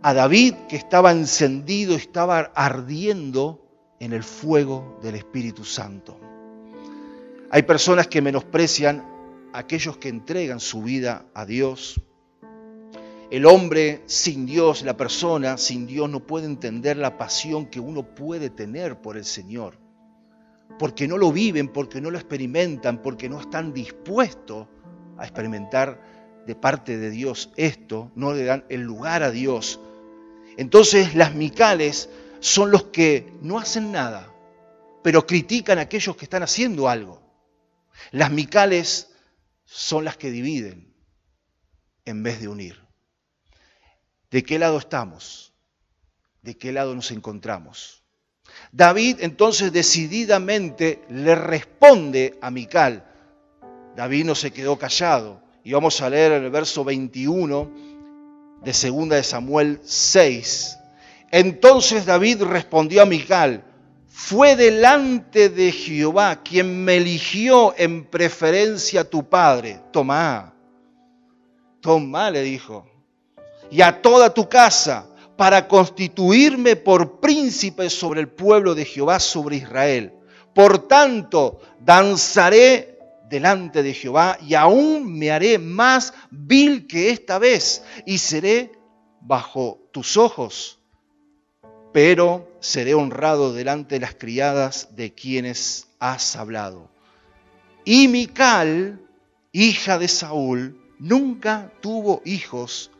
a 0.00 0.14
David 0.14 0.54
que 0.68 0.76
estaba 0.76 1.10
encendido, 1.10 1.96
estaba 1.96 2.52
ardiendo 2.54 3.66
en 3.98 4.12
el 4.12 4.22
fuego 4.22 4.96
del 5.02 5.16
Espíritu 5.16 5.64
Santo. 5.64 6.16
Hay 7.50 7.62
personas 7.62 8.06
que 8.06 8.22
menosprecian 8.22 9.04
a 9.52 9.58
aquellos 9.58 9.96
que 9.96 10.08
entregan 10.08 10.60
su 10.60 10.84
vida 10.84 11.26
a 11.34 11.46
Dios. 11.46 12.00
El 13.28 13.44
hombre 13.44 14.02
sin 14.06 14.46
Dios, 14.46 14.82
la 14.82 14.96
persona 14.96 15.58
sin 15.58 15.86
Dios 15.86 16.08
no 16.08 16.20
puede 16.20 16.46
entender 16.46 16.96
la 16.96 17.18
pasión 17.18 17.66
que 17.66 17.80
uno 17.80 18.14
puede 18.14 18.50
tener 18.50 19.00
por 19.00 19.16
el 19.16 19.24
Señor. 19.24 19.78
Porque 20.78 21.08
no 21.08 21.18
lo 21.18 21.32
viven, 21.32 21.68
porque 21.68 22.00
no 22.00 22.10
lo 22.10 22.18
experimentan, 22.18 23.02
porque 23.02 23.28
no 23.28 23.40
están 23.40 23.72
dispuestos 23.72 24.68
a 25.18 25.24
experimentar 25.24 26.00
de 26.46 26.54
parte 26.54 26.98
de 26.98 27.10
Dios 27.10 27.50
esto, 27.56 28.12
no 28.14 28.32
le 28.32 28.44
dan 28.44 28.64
el 28.68 28.82
lugar 28.82 29.24
a 29.24 29.32
Dios. 29.32 29.80
Entonces 30.56 31.16
las 31.16 31.34
micales 31.34 32.08
son 32.38 32.70
los 32.70 32.84
que 32.84 33.32
no 33.42 33.58
hacen 33.58 33.90
nada, 33.90 34.32
pero 35.02 35.26
critican 35.26 35.78
a 35.78 35.82
aquellos 35.82 36.16
que 36.16 36.26
están 36.26 36.44
haciendo 36.44 36.88
algo. 36.88 37.20
Las 38.12 38.30
micales 38.30 39.12
son 39.64 40.04
las 40.04 40.16
que 40.16 40.30
dividen 40.30 40.94
en 42.04 42.22
vez 42.22 42.40
de 42.40 42.46
unir. 42.46 42.85
¿De 44.30 44.42
qué 44.42 44.58
lado 44.58 44.78
estamos? 44.78 45.52
¿De 46.42 46.56
qué 46.56 46.72
lado 46.72 46.94
nos 46.94 47.10
encontramos? 47.10 48.02
David 48.72 49.18
entonces 49.20 49.72
decididamente 49.72 51.02
le 51.08 51.34
responde 51.34 52.38
a 52.40 52.50
Mical. 52.50 53.04
David 53.94 54.24
no 54.24 54.34
se 54.34 54.52
quedó 54.52 54.78
callado. 54.78 55.42
Y 55.64 55.72
vamos 55.72 56.00
a 56.00 56.10
leer 56.10 56.32
el 56.32 56.50
verso 56.50 56.84
21 56.84 57.70
de 58.62 58.90
2 58.90 59.08
de 59.08 59.22
Samuel 59.22 59.80
6. 59.82 60.78
Entonces 61.30 62.06
David 62.06 62.42
respondió 62.42 63.02
a 63.02 63.06
Mical, 63.06 63.64
fue 64.08 64.56
delante 64.56 65.48
de 65.48 65.72
Jehová 65.72 66.42
quien 66.42 66.84
me 66.84 66.96
eligió 66.96 67.74
en 67.76 68.04
preferencia 68.04 69.02
a 69.02 69.04
tu 69.04 69.28
padre. 69.28 69.80
Toma, 69.92 70.54
toma, 71.80 72.30
le 72.30 72.42
dijo, 72.42 72.86
y 73.70 73.82
a 73.82 74.00
toda 74.02 74.32
tu 74.32 74.48
casa 74.48 75.08
para 75.36 75.68
constituirme 75.68 76.76
por 76.76 77.20
príncipe 77.20 77.90
sobre 77.90 78.20
el 78.20 78.28
pueblo 78.28 78.74
de 78.74 78.84
Jehová, 78.84 79.20
sobre 79.20 79.56
Israel. 79.56 80.12
Por 80.54 80.88
tanto, 80.88 81.60
danzaré 81.80 82.98
delante 83.28 83.82
de 83.82 83.92
Jehová 83.92 84.38
y 84.40 84.54
aún 84.54 85.18
me 85.18 85.30
haré 85.30 85.58
más 85.58 86.14
vil 86.30 86.86
que 86.86 87.10
esta 87.10 87.38
vez 87.38 87.82
y 88.06 88.18
seré 88.18 88.72
bajo 89.20 89.88
tus 89.92 90.16
ojos, 90.16 90.78
pero 91.92 92.56
seré 92.60 92.94
honrado 92.94 93.52
delante 93.52 93.96
de 93.96 94.00
las 94.00 94.14
criadas 94.14 94.96
de 94.96 95.12
quienes 95.12 95.88
has 95.98 96.36
hablado. 96.36 96.88
Y 97.84 98.08
Mical, 98.08 99.00
hija 99.52 99.98
de 99.98 100.08
Saúl, 100.08 100.80
nunca 100.98 101.72
tuvo 101.80 102.22
hijos 102.24 102.90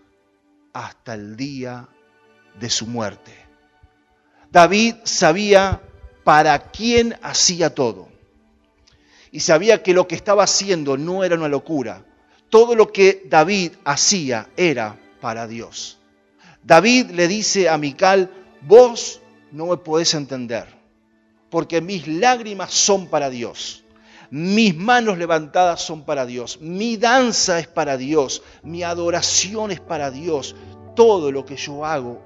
hasta 0.76 1.14
el 1.14 1.38
día 1.38 1.88
de 2.60 2.68
su 2.68 2.86
muerte. 2.86 3.32
David 4.52 4.96
sabía 5.04 5.80
para 6.22 6.70
quién 6.70 7.16
hacía 7.22 7.74
todo 7.74 8.08
y 9.32 9.40
sabía 9.40 9.82
que 9.82 9.94
lo 9.94 10.06
que 10.06 10.16
estaba 10.16 10.44
haciendo 10.44 10.98
no 10.98 11.24
era 11.24 11.34
una 11.34 11.48
locura. 11.48 12.04
Todo 12.50 12.74
lo 12.74 12.92
que 12.92 13.22
David 13.26 13.72
hacía 13.84 14.50
era 14.54 14.98
para 15.22 15.46
Dios. 15.46 15.98
David 16.62 17.10
le 17.12 17.26
dice 17.26 17.70
a 17.70 17.78
Mical, 17.78 18.30
vos 18.60 19.22
no 19.52 19.68
me 19.68 19.78
podés 19.78 20.12
entender, 20.12 20.66
porque 21.48 21.80
mis 21.80 22.06
lágrimas 22.06 22.70
son 22.70 23.06
para 23.06 23.30
Dios. 23.30 23.82
Mis 24.30 24.76
manos 24.76 25.18
levantadas 25.18 25.80
son 25.80 26.04
para 26.04 26.26
Dios. 26.26 26.60
Mi 26.60 26.96
danza 26.96 27.58
es 27.58 27.66
para 27.66 27.96
Dios. 27.96 28.42
Mi 28.62 28.82
adoración 28.82 29.70
es 29.70 29.80
para 29.80 30.10
Dios. 30.10 30.56
Todo 30.94 31.30
lo 31.30 31.44
que 31.44 31.56
yo 31.56 31.84
hago 31.84 32.22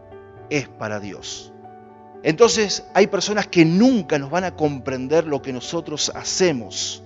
es 0.48 0.68
para 0.68 1.00
Dios. 1.00 1.52
Entonces 2.22 2.84
hay 2.94 3.06
personas 3.06 3.46
que 3.46 3.64
nunca 3.64 4.18
nos 4.18 4.30
van 4.30 4.44
a 4.44 4.54
comprender 4.54 5.26
lo 5.26 5.40
que 5.40 5.52
nosotros 5.52 6.12
hacemos, 6.14 7.02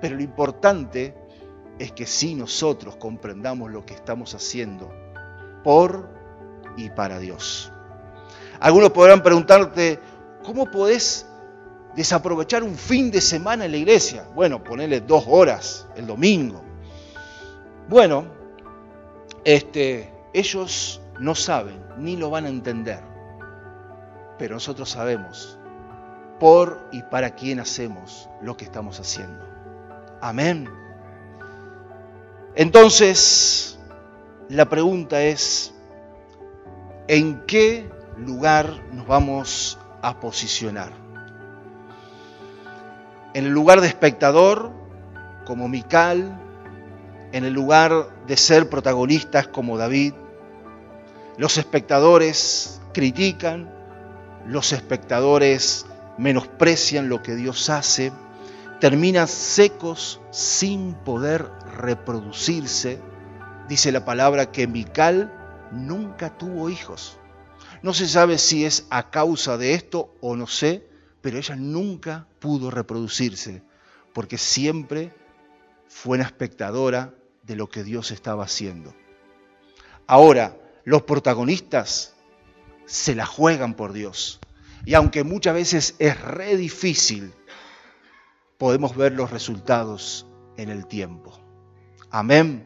pero 0.00 0.16
lo 0.16 0.22
importante 0.22 1.14
es 1.78 1.92
que 1.92 2.06
sí 2.06 2.34
nosotros 2.34 2.96
comprendamos 2.96 3.70
lo 3.70 3.84
que 3.84 3.94
estamos 3.94 4.34
haciendo 4.34 4.92
por 5.64 6.08
y 6.76 6.90
para 6.90 7.18
Dios. 7.18 7.72
Algunos 8.60 8.90
podrán 8.90 9.22
preguntarte, 9.22 9.98
¿cómo 10.44 10.70
podés 10.70 11.25
desaprovechar 11.96 12.62
un 12.62 12.76
fin 12.76 13.10
de 13.10 13.20
semana 13.20 13.64
en 13.64 13.72
la 13.72 13.78
iglesia? 13.78 14.28
Bueno, 14.34 14.62
ponerle 14.62 15.00
dos 15.00 15.24
horas 15.26 15.86
el 15.96 16.06
domingo. 16.06 16.62
Bueno, 17.88 18.26
este, 19.44 20.12
ellos 20.32 21.00
no 21.18 21.34
saben 21.34 21.80
ni 21.98 22.16
lo 22.16 22.30
van 22.30 22.44
a 22.44 22.48
entender 22.48 23.16
pero 24.38 24.54
nosotros 24.54 24.90
sabemos 24.90 25.58
por 26.38 26.88
y 26.92 27.02
para 27.02 27.34
quién 27.34 27.60
hacemos 27.60 28.28
lo 28.42 28.56
que 28.56 28.64
estamos 28.64 29.00
haciendo. 29.00 29.44
Amén. 30.20 30.68
Entonces, 32.54 33.78
la 34.48 34.66
pregunta 34.68 35.22
es, 35.22 35.72
¿en 37.08 37.42
qué 37.46 37.88
lugar 38.18 38.66
nos 38.92 39.06
vamos 39.06 39.78
a 40.02 40.20
posicionar? 40.20 41.05
¿En 43.36 43.44
el 43.44 43.52
lugar 43.52 43.82
de 43.82 43.86
espectador, 43.86 44.72
como 45.44 45.68
Mical? 45.68 46.40
¿En 47.32 47.44
el 47.44 47.52
lugar 47.52 48.08
de 48.26 48.34
ser 48.34 48.70
protagonistas, 48.70 49.46
como 49.46 49.76
David? 49.76 50.14
Los 51.36 51.58
espectadores 51.58 52.80
critican, 52.94 53.70
los 54.46 54.72
espectadores 54.72 55.84
menosprecian 56.16 57.10
lo 57.10 57.22
que 57.22 57.34
Dios 57.34 57.68
hace, 57.68 58.10
terminan 58.80 59.28
secos 59.28 60.22
sin 60.30 60.94
poder 60.94 61.50
reproducirse. 61.76 62.98
Dice 63.68 63.92
la 63.92 64.06
palabra 64.06 64.50
que 64.50 64.66
Mical 64.66 65.30
nunca 65.72 66.30
tuvo 66.38 66.70
hijos. 66.70 67.18
No 67.82 67.92
se 67.92 68.08
sabe 68.08 68.38
si 68.38 68.64
es 68.64 68.86
a 68.88 69.10
causa 69.10 69.58
de 69.58 69.74
esto 69.74 70.14
o 70.22 70.36
no 70.36 70.46
sé, 70.46 70.88
pero 71.26 71.38
ella 71.38 71.56
nunca 71.56 72.24
pudo 72.38 72.70
reproducirse, 72.70 73.60
porque 74.12 74.38
siempre 74.38 75.12
fue 75.88 76.18
una 76.18 76.24
espectadora 76.24 77.14
de 77.42 77.56
lo 77.56 77.68
que 77.68 77.82
Dios 77.82 78.12
estaba 78.12 78.44
haciendo. 78.44 78.94
Ahora, 80.06 80.56
los 80.84 81.02
protagonistas 81.02 82.14
se 82.84 83.16
la 83.16 83.26
juegan 83.26 83.74
por 83.74 83.92
Dios. 83.92 84.38
Y 84.84 84.94
aunque 84.94 85.24
muchas 85.24 85.54
veces 85.54 85.96
es 85.98 86.20
re 86.20 86.56
difícil, 86.56 87.32
podemos 88.56 88.94
ver 88.94 89.10
los 89.10 89.32
resultados 89.32 90.28
en 90.56 90.68
el 90.68 90.86
tiempo. 90.86 91.40
Amén. 92.08 92.62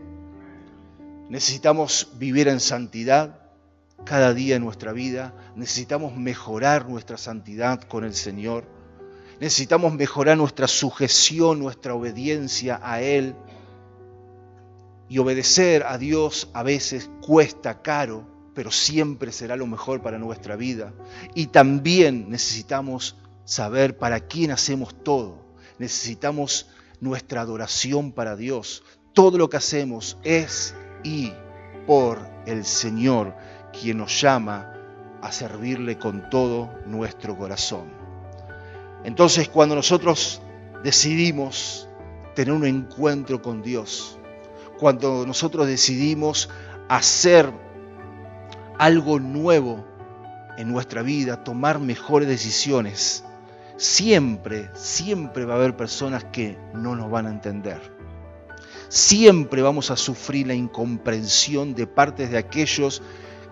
necesitamos 1.30 2.10
vivir 2.18 2.46
en 2.46 2.60
santidad 2.60 3.39
cada 4.04 4.34
día 4.34 4.56
en 4.56 4.62
nuestra 4.62 4.92
vida, 4.92 5.34
necesitamos 5.54 6.16
mejorar 6.16 6.88
nuestra 6.88 7.16
santidad 7.16 7.82
con 7.82 8.04
el 8.04 8.14
Señor, 8.14 8.64
necesitamos 9.40 9.94
mejorar 9.94 10.36
nuestra 10.36 10.68
sujeción, 10.68 11.58
nuestra 11.58 11.94
obediencia 11.94 12.80
a 12.82 13.00
Él. 13.00 13.34
Y 15.08 15.18
obedecer 15.18 15.82
a 15.84 15.98
Dios 15.98 16.50
a 16.52 16.62
veces 16.62 17.10
cuesta 17.20 17.82
caro, 17.82 18.24
pero 18.54 18.70
siempre 18.70 19.32
será 19.32 19.56
lo 19.56 19.66
mejor 19.66 20.02
para 20.02 20.18
nuestra 20.18 20.54
vida. 20.54 20.92
Y 21.34 21.48
también 21.48 22.30
necesitamos 22.30 23.16
saber 23.44 23.98
para 23.98 24.20
quién 24.20 24.52
hacemos 24.52 24.94
todo. 25.02 25.38
Necesitamos 25.78 26.68
nuestra 27.00 27.40
adoración 27.40 28.12
para 28.12 28.36
Dios. 28.36 28.84
Todo 29.12 29.38
lo 29.38 29.50
que 29.50 29.56
hacemos 29.56 30.16
es 30.22 30.74
y 31.02 31.32
por 31.86 32.20
el 32.46 32.64
Señor, 32.64 33.34
quien 33.72 33.98
nos 33.98 34.20
llama 34.20 34.74
a 35.22 35.32
servirle 35.32 35.98
con 35.98 36.28
todo 36.30 36.70
nuestro 36.86 37.36
corazón. 37.36 37.90
Entonces 39.04 39.48
cuando 39.48 39.74
nosotros 39.74 40.40
decidimos 40.82 41.88
tener 42.34 42.54
un 42.54 42.66
encuentro 42.66 43.42
con 43.42 43.62
Dios, 43.62 44.18
cuando 44.78 45.26
nosotros 45.26 45.66
decidimos 45.66 46.48
hacer 46.88 47.52
algo 48.78 49.20
nuevo 49.20 49.84
en 50.56 50.72
nuestra 50.72 51.02
vida, 51.02 51.44
tomar 51.44 51.78
mejores 51.78 52.28
decisiones, 52.28 53.24
siempre, 53.76 54.70
siempre 54.74 55.44
va 55.44 55.54
a 55.54 55.56
haber 55.56 55.76
personas 55.76 56.24
que 56.24 56.58
no 56.74 56.96
nos 56.96 57.10
van 57.10 57.26
a 57.26 57.30
entender. 57.30 57.80
Siempre 58.88 59.62
vamos 59.62 59.90
a 59.90 59.96
sufrir 59.96 60.46
la 60.46 60.54
incomprensión 60.54 61.74
de 61.74 61.86
partes 61.86 62.30
de 62.30 62.38
aquellos 62.38 63.02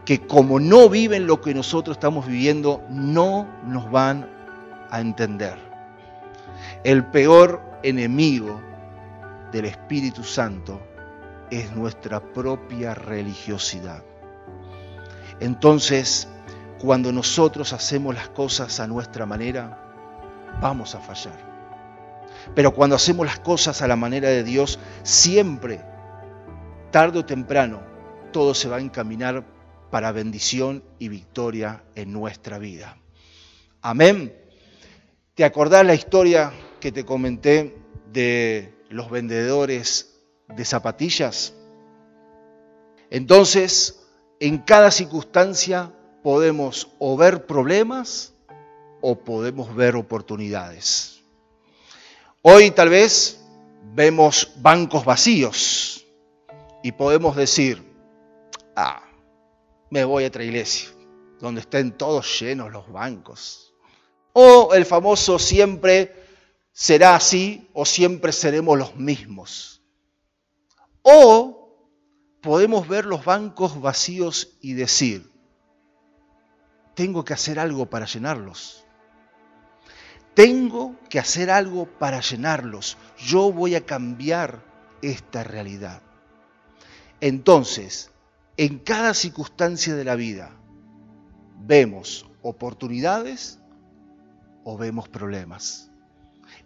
que 0.08 0.26
como 0.26 0.58
no 0.58 0.88
viven 0.88 1.26
lo 1.26 1.42
que 1.42 1.52
nosotros 1.52 1.98
estamos 1.98 2.26
viviendo, 2.26 2.82
no 2.88 3.46
nos 3.66 3.90
van 3.90 4.26
a 4.88 5.02
entender. 5.02 5.58
El 6.82 7.04
peor 7.04 7.60
enemigo 7.82 8.58
del 9.52 9.66
Espíritu 9.66 10.24
Santo 10.24 10.80
es 11.50 11.76
nuestra 11.76 12.20
propia 12.20 12.94
religiosidad. 12.94 14.02
Entonces, 15.40 16.26
cuando 16.80 17.12
nosotros 17.12 17.74
hacemos 17.74 18.14
las 18.14 18.30
cosas 18.30 18.80
a 18.80 18.86
nuestra 18.86 19.26
manera, 19.26 19.78
vamos 20.58 20.94
a 20.94 21.00
fallar. 21.00 21.36
Pero 22.54 22.72
cuando 22.72 22.96
hacemos 22.96 23.26
las 23.26 23.40
cosas 23.40 23.82
a 23.82 23.86
la 23.86 23.96
manera 23.96 24.30
de 24.30 24.42
Dios, 24.42 24.78
siempre, 25.02 25.82
tarde 26.92 27.18
o 27.18 27.26
temprano, 27.26 27.82
todo 28.32 28.54
se 28.54 28.70
va 28.70 28.76
a 28.76 28.80
encaminar 28.80 29.57
para 29.90 30.12
bendición 30.12 30.82
y 30.98 31.08
victoria 31.08 31.84
en 31.94 32.12
nuestra 32.12 32.58
vida. 32.58 32.98
Amén. 33.80 34.34
¿Te 35.34 35.44
acordás 35.44 35.86
la 35.86 35.94
historia 35.94 36.52
que 36.80 36.92
te 36.92 37.04
comenté 37.04 37.76
de 38.12 38.74
los 38.90 39.10
vendedores 39.10 40.20
de 40.48 40.64
zapatillas? 40.64 41.54
Entonces, 43.10 44.06
en 44.40 44.58
cada 44.58 44.90
circunstancia 44.90 45.92
podemos 46.22 46.88
o 46.98 47.16
ver 47.16 47.46
problemas 47.46 48.34
o 49.00 49.20
podemos 49.20 49.74
ver 49.74 49.96
oportunidades. 49.96 51.22
Hoy 52.42 52.70
tal 52.70 52.88
vez 52.88 53.40
vemos 53.94 54.52
bancos 54.58 55.04
vacíos 55.04 56.04
y 56.82 56.92
podemos 56.92 57.36
decir, 57.36 57.82
ah, 58.76 59.07
me 59.90 60.04
voy 60.04 60.24
a 60.24 60.28
otra 60.28 60.44
iglesia, 60.44 60.90
donde 61.40 61.60
estén 61.62 61.92
todos 61.92 62.40
llenos 62.40 62.72
los 62.72 62.90
bancos. 62.90 63.74
O 64.32 64.74
el 64.74 64.84
famoso 64.84 65.38
siempre 65.38 66.14
será 66.72 67.16
así 67.16 67.68
o 67.72 67.84
siempre 67.84 68.32
seremos 68.32 68.78
los 68.78 68.96
mismos. 68.96 69.82
O 71.02 71.58
podemos 72.40 72.86
ver 72.86 73.06
los 73.06 73.24
bancos 73.24 73.80
vacíos 73.80 74.56
y 74.60 74.74
decir, 74.74 75.30
tengo 76.94 77.24
que 77.24 77.34
hacer 77.34 77.58
algo 77.58 77.86
para 77.86 78.06
llenarlos. 78.06 78.84
Tengo 80.34 80.94
que 81.08 81.18
hacer 81.18 81.50
algo 81.50 81.86
para 81.86 82.20
llenarlos. 82.20 82.96
Yo 83.18 83.50
voy 83.52 83.74
a 83.74 83.84
cambiar 83.84 84.62
esta 85.02 85.42
realidad. 85.42 86.00
Entonces, 87.20 88.10
en 88.58 88.80
cada 88.80 89.14
circunstancia 89.14 89.94
de 89.94 90.04
la 90.04 90.16
vida, 90.16 90.50
vemos 91.64 92.26
oportunidades 92.42 93.60
o 94.64 94.76
vemos 94.76 95.08
problemas. 95.08 95.92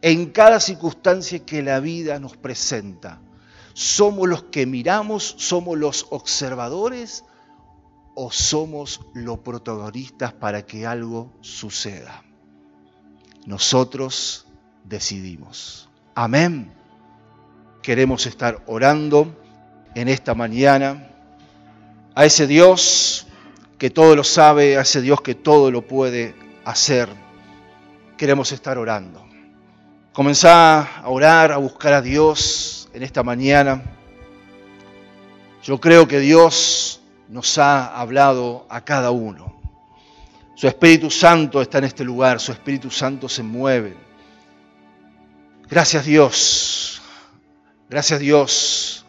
En 0.00 0.30
cada 0.30 0.58
circunstancia 0.58 1.44
que 1.44 1.62
la 1.62 1.80
vida 1.80 2.18
nos 2.18 2.38
presenta, 2.38 3.20
somos 3.74 4.26
los 4.26 4.44
que 4.44 4.64
miramos, 4.64 5.34
somos 5.36 5.78
los 5.78 6.06
observadores 6.08 7.24
o 8.14 8.32
somos 8.32 9.02
los 9.12 9.40
protagonistas 9.40 10.32
para 10.32 10.64
que 10.64 10.86
algo 10.86 11.30
suceda. 11.42 12.24
Nosotros 13.44 14.46
decidimos. 14.84 15.90
Amén. 16.14 16.72
Queremos 17.82 18.24
estar 18.24 18.62
orando 18.66 19.36
en 19.94 20.08
esta 20.08 20.34
mañana 20.34 21.11
a 22.14 22.24
ese 22.24 22.46
Dios 22.46 23.26
que 23.78 23.90
todo 23.90 24.14
lo 24.16 24.24
sabe, 24.24 24.76
a 24.76 24.82
ese 24.82 25.00
Dios 25.00 25.20
que 25.20 25.34
todo 25.34 25.70
lo 25.70 25.82
puede 25.82 26.34
hacer. 26.64 27.08
Queremos 28.16 28.52
estar 28.52 28.78
orando. 28.78 29.26
Comenzá 30.12 30.98
a 30.98 31.08
orar, 31.08 31.52
a 31.52 31.56
buscar 31.56 31.94
a 31.94 32.02
Dios 32.02 32.88
en 32.92 33.02
esta 33.02 33.22
mañana. 33.22 33.82
Yo 35.62 35.80
creo 35.80 36.06
que 36.06 36.20
Dios 36.20 37.00
nos 37.28 37.56
ha 37.58 37.98
hablado 37.98 38.66
a 38.68 38.82
cada 38.82 39.10
uno. 39.10 39.60
Su 40.54 40.68
Espíritu 40.68 41.10
Santo 41.10 41.62
está 41.62 41.78
en 41.78 41.84
este 41.84 42.04
lugar, 42.04 42.38
su 42.38 42.52
Espíritu 42.52 42.90
Santo 42.90 43.28
se 43.28 43.42
mueve. 43.42 43.96
Gracias 45.68 46.04
Dios, 46.04 47.02
gracias 47.88 48.20
Dios 48.20 49.06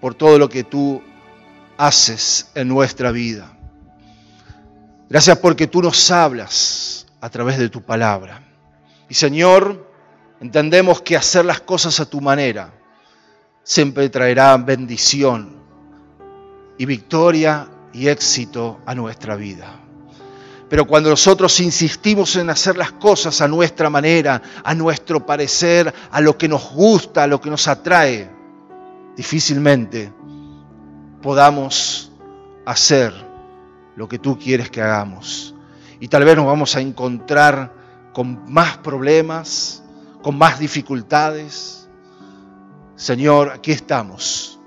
por 0.00 0.14
todo 0.14 0.38
lo 0.38 0.48
que 0.48 0.64
tú 0.64 1.00
haces 1.80 2.50
en 2.54 2.68
nuestra 2.68 3.10
vida. 3.10 3.50
Gracias 5.08 5.38
porque 5.38 5.66
tú 5.66 5.80
nos 5.80 6.10
hablas 6.10 7.06
a 7.22 7.30
través 7.30 7.58
de 7.58 7.70
tu 7.70 7.80
palabra. 7.80 8.42
Y 9.08 9.14
Señor, 9.14 9.90
entendemos 10.42 11.00
que 11.00 11.16
hacer 11.16 11.46
las 11.46 11.62
cosas 11.62 11.98
a 11.98 12.04
tu 12.04 12.20
manera 12.20 12.74
siempre 13.62 14.10
traerá 14.10 14.54
bendición 14.58 15.56
y 16.76 16.84
victoria 16.84 17.68
y 17.94 18.08
éxito 18.08 18.80
a 18.84 18.94
nuestra 18.94 19.34
vida. 19.34 19.80
Pero 20.68 20.86
cuando 20.86 21.08
nosotros 21.08 21.58
insistimos 21.60 22.36
en 22.36 22.50
hacer 22.50 22.76
las 22.76 22.92
cosas 22.92 23.40
a 23.40 23.48
nuestra 23.48 23.88
manera, 23.88 24.42
a 24.62 24.74
nuestro 24.74 25.24
parecer, 25.24 25.92
a 26.10 26.20
lo 26.20 26.36
que 26.36 26.46
nos 26.46 26.72
gusta, 26.72 27.24
a 27.24 27.26
lo 27.26 27.40
que 27.40 27.48
nos 27.48 27.66
atrae, 27.68 28.30
difícilmente 29.16 30.12
podamos 31.22 32.10
hacer 32.66 33.12
lo 33.96 34.08
que 34.08 34.18
tú 34.18 34.38
quieres 34.38 34.70
que 34.70 34.82
hagamos. 34.82 35.54
Y 36.00 36.08
tal 36.08 36.24
vez 36.24 36.36
nos 36.36 36.46
vamos 36.46 36.76
a 36.76 36.80
encontrar 36.80 37.74
con 38.12 38.50
más 38.50 38.78
problemas, 38.78 39.82
con 40.22 40.36
más 40.38 40.58
dificultades. 40.58 41.88
Señor, 42.96 43.50
aquí 43.50 43.72
estamos 43.72 44.58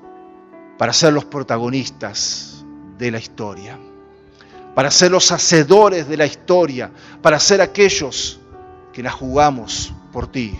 para 0.77 0.93
ser 0.93 1.13
los 1.13 1.25
protagonistas 1.25 2.63
de 2.97 3.11
la 3.11 3.17
historia 3.17 3.77
para 4.75 4.89
ser 4.89 5.11
los 5.11 5.31
hacedores 5.31 6.07
de 6.07 6.17
la 6.17 6.25
historia, 6.25 6.91
para 7.21 7.39
ser 7.39 7.61
aquellos 7.61 8.39
que 8.91 9.03
la 9.03 9.11
jugamos 9.11 9.93
por 10.11 10.27
ti. 10.27 10.57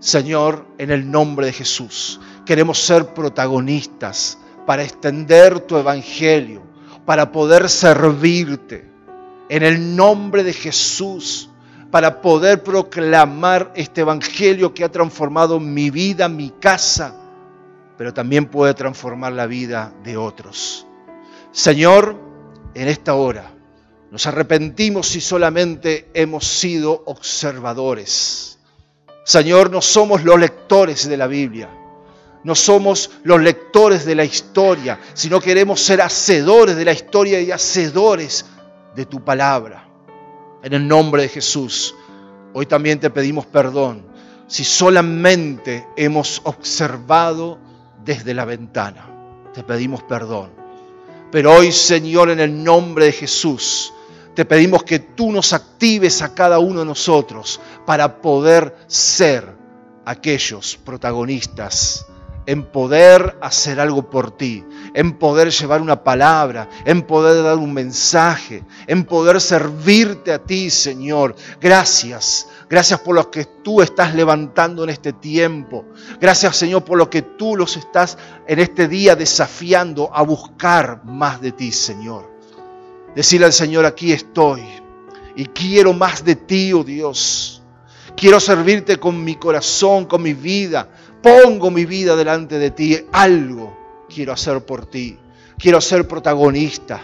Señor, 0.00 0.66
en 0.78 0.90
el 0.90 1.10
nombre 1.10 1.46
de 1.46 1.52
Jesús, 1.52 2.20
queremos 2.46 2.78
ser 2.78 3.12
protagonistas 3.14 4.38
para 4.68 4.82
extender 4.82 5.60
tu 5.60 5.78
evangelio, 5.78 6.60
para 7.06 7.32
poder 7.32 7.70
servirte. 7.70 8.86
En 9.48 9.62
el 9.62 9.96
nombre 9.96 10.44
de 10.44 10.52
Jesús, 10.52 11.48
para 11.90 12.20
poder 12.20 12.62
proclamar 12.62 13.72
este 13.74 14.02
evangelio 14.02 14.74
que 14.74 14.84
ha 14.84 14.92
transformado 14.92 15.58
mi 15.58 15.88
vida, 15.88 16.28
mi 16.28 16.50
casa, 16.50 17.14
pero 17.96 18.12
también 18.12 18.44
puede 18.44 18.74
transformar 18.74 19.32
la 19.32 19.46
vida 19.46 19.94
de 20.04 20.18
otros. 20.18 20.86
Señor, 21.50 22.20
en 22.74 22.88
esta 22.88 23.14
hora. 23.14 23.50
Nos 24.10 24.26
arrepentimos 24.26 25.08
si 25.08 25.22
solamente 25.22 26.10
hemos 26.12 26.46
sido 26.46 27.04
observadores. 27.06 28.58
Señor, 29.24 29.70
no 29.70 29.80
somos 29.80 30.24
los 30.24 30.38
lectores 30.38 31.08
de 31.08 31.16
la 31.16 31.26
Biblia. 31.26 31.70
No 32.44 32.54
somos 32.54 33.10
los 33.24 33.40
lectores 33.40 34.04
de 34.04 34.14
la 34.14 34.24
historia, 34.24 34.98
sino 35.14 35.40
queremos 35.40 35.80
ser 35.80 36.00
hacedores 36.00 36.76
de 36.76 36.84
la 36.84 36.92
historia 36.92 37.40
y 37.40 37.50
hacedores 37.50 38.44
de 38.94 39.06
tu 39.06 39.24
palabra. 39.24 39.88
En 40.62 40.72
el 40.72 40.86
nombre 40.86 41.22
de 41.22 41.28
Jesús, 41.28 41.94
hoy 42.52 42.66
también 42.66 43.00
te 43.00 43.10
pedimos 43.10 43.46
perdón 43.46 44.06
si 44.46 44.64
solamente 44.64 45.86
hemos 45.96 46.40
observado 46.44 47.58
desde 48.04 48.34
la 48.34 48.44
ventana. 48.44 49.06
Te 49.52 49.62
pedimos 49.62 50.02
perdón. 50.04 50.50
Pero 51.30 51.52
hoy, 51.52 51.70
Señor, 51.72 52.30
en 52.30 52.40
el 52.40 52.64
nombre 52.64 53.06
de 53.06 53.12
Jesús, 53.12 53.92
te 54.34 54.44
pedimos 54.44 54.84
que 54.84 55.00
tú 55.00 55.30
nos 55.30 55.52
actives 55.52 56.22
a 56.22 56.32
cada 56.32 56.58
uno 56.58 56.80
de 56.80 56.86
nosotros 56.86 57.60
para 57.84 58.22
poder 58.22 58.74
ser 58.86 59.54
aquellos 60.06 60.78
protagonistas 60.82 62.06
en 62.48 62.64
poder 62.64 63.36
hacer 63.42 63.78
algo 63.78 64.08
por 64.08 64.30
ti, 64.30 64.64
en 64.94 65.18
poder 65.18 65.50
llevar 65.50 65.82
una 65.82 66.02
palabra, 66.02 66.66
en 66.86 67.02
poder 67.02 67.42
dar 67.42 67.58
un 67.58 67.74
mensaje, 67.74 68.64
en 68.86 69.04
poder 69.04 69.38
servirte 69.38 70.32
a 70.32 70.38
ti, 70.38 70.70
Señor. 70.70 71.36
Gracias. 71.60 72.48
Gracias 72.70 73.00
por 73.00 73.16
lo 73.16 73.30
que 73.30 73.44
tú 73.44 73.82
estás 73.82 74.14
levantando 74.14 74.82
en 74.82 74.88
este 74.88 75.12
tiempo. 75.12 75.84
Gracias, 76.22 76.56
Señor, 76.56 76.84
por 76.84 76.96
lo 76.96 77.10
que 77.10 77.20
tú 77.20 77.54
los 77.54 77.76
estás 77.76 78.16
en 78.46 78.60
este 78.60 78.88
día 78.88 79.14
desafiando 79.14 80.10
a 80.10 80.22
buscar 80.22 81.04
más 81.04 81.42
de 81.42 81.52
ti, 81.52 81.70
Señor. 81.70 82.32
Decirle 83.14 83.44
al 83.44 83.52
Señor, 83.52 83.84
aquí 83.84 84.10
estoy 84.10 84.62
y 85.36 85.44
quiero 85.44 85.92
más 85.92 86.24
de 86.24 86.34
ti, 86.34 86.72
oh 86.72 86.82
Dios. 86.82 87.60
Quiero 88.16 88.40
servirte 88.40 88.96
con 88.96 89.22
mi 89.22 89.34
corazón, 89.34 90.06
con 90.06 90.22
mi 90.22 90.32
vida. 90.32 90.88
Pongo 91.22 91.70
mi 91.70 91.84
vida 91.84 92.14
delante 92.14 92.58
de 92.58 92.70
ti. 92.70 92.98
Algo 93.12 94.06
quiero 94.08 94.32
hacer 94.32 94.64
por 94.64 94.86
ti. 94.86 95.18
Quiero 95.58 95.80
ser 95.80 96.06
protagonista. 96.06 97.00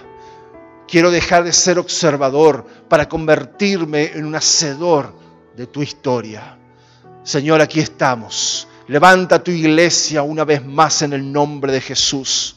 Quiero 0.86 1.10
dejar 1.10 1.44
de 1.44 1.52
ser 1.52 1.78
observador 1.78 2.64
para 2.88 3.08
convertirme 3.08 4.12
en 4.14 4.24
un 4.26 4.36
hacedor 4.36 5.14
de 5.56 5.66
tu 5.66 5.82
historia. 5.82 6.58
Señor, 7.22 7.60
aquí 7.60 7.80
estamos. 7.80 8.68
Levanta 8.86 9.42
tu 9.42 9.50
iglesia 9.50 10.22
una 10.22 10.44
vez 10.44 10.64
más 10.64 11.02
en 11.02 11.14
el 11.14 11.32
nombre 11.32 11.72
de 11.72 11.80
Jesús. 11.80 12.56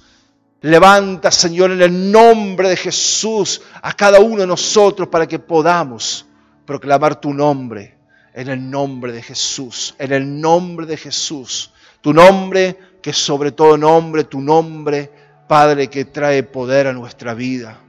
Levanta, 0.61 1.31
Señor, 1.31 1.71
en 1.71 1.81
el 1.81 2.11
nombre 2.11 2.67
de 2.69 2.75
Jesús 2.75 3.61
a 3.81 3.93
cada 3.93 4.19
uno 4.19 4.41
de 4.41 4.47
nosotros 4.47 5.07
para 5.07 5.27
que 5.27 5.39
podamos 5.39 6.25
proclamar 6.65 7.19
tu 7.19 7.33
nombre 7.33 7.96
en 8.37 8.49
el 8.49 8.69
nombre 8.69 9.11
de 9.11 9.23
Jesús, 9.23 9.95
en 9.97 10.13
el 10.13 10.39
nombre 10.39 10.85
de 10.85 10.95
Jesús. 10.95 11.71
Tu 12.01 12.13
nombre 12.13 12.77
que 13.01 13.11
sobre 13.11 13.51
todo 13.51 13.79
nombre, 13.79 14.25
tu 14.25 14.39
nombre, 14.39 15.11
Padre, 15.47 15.87
que 15.87 16.05
trae 16.05 16.43
poder 16.43 16.85
a 16.85 16.93
nuestra 16.93 17.33
vida. 17.33 17.79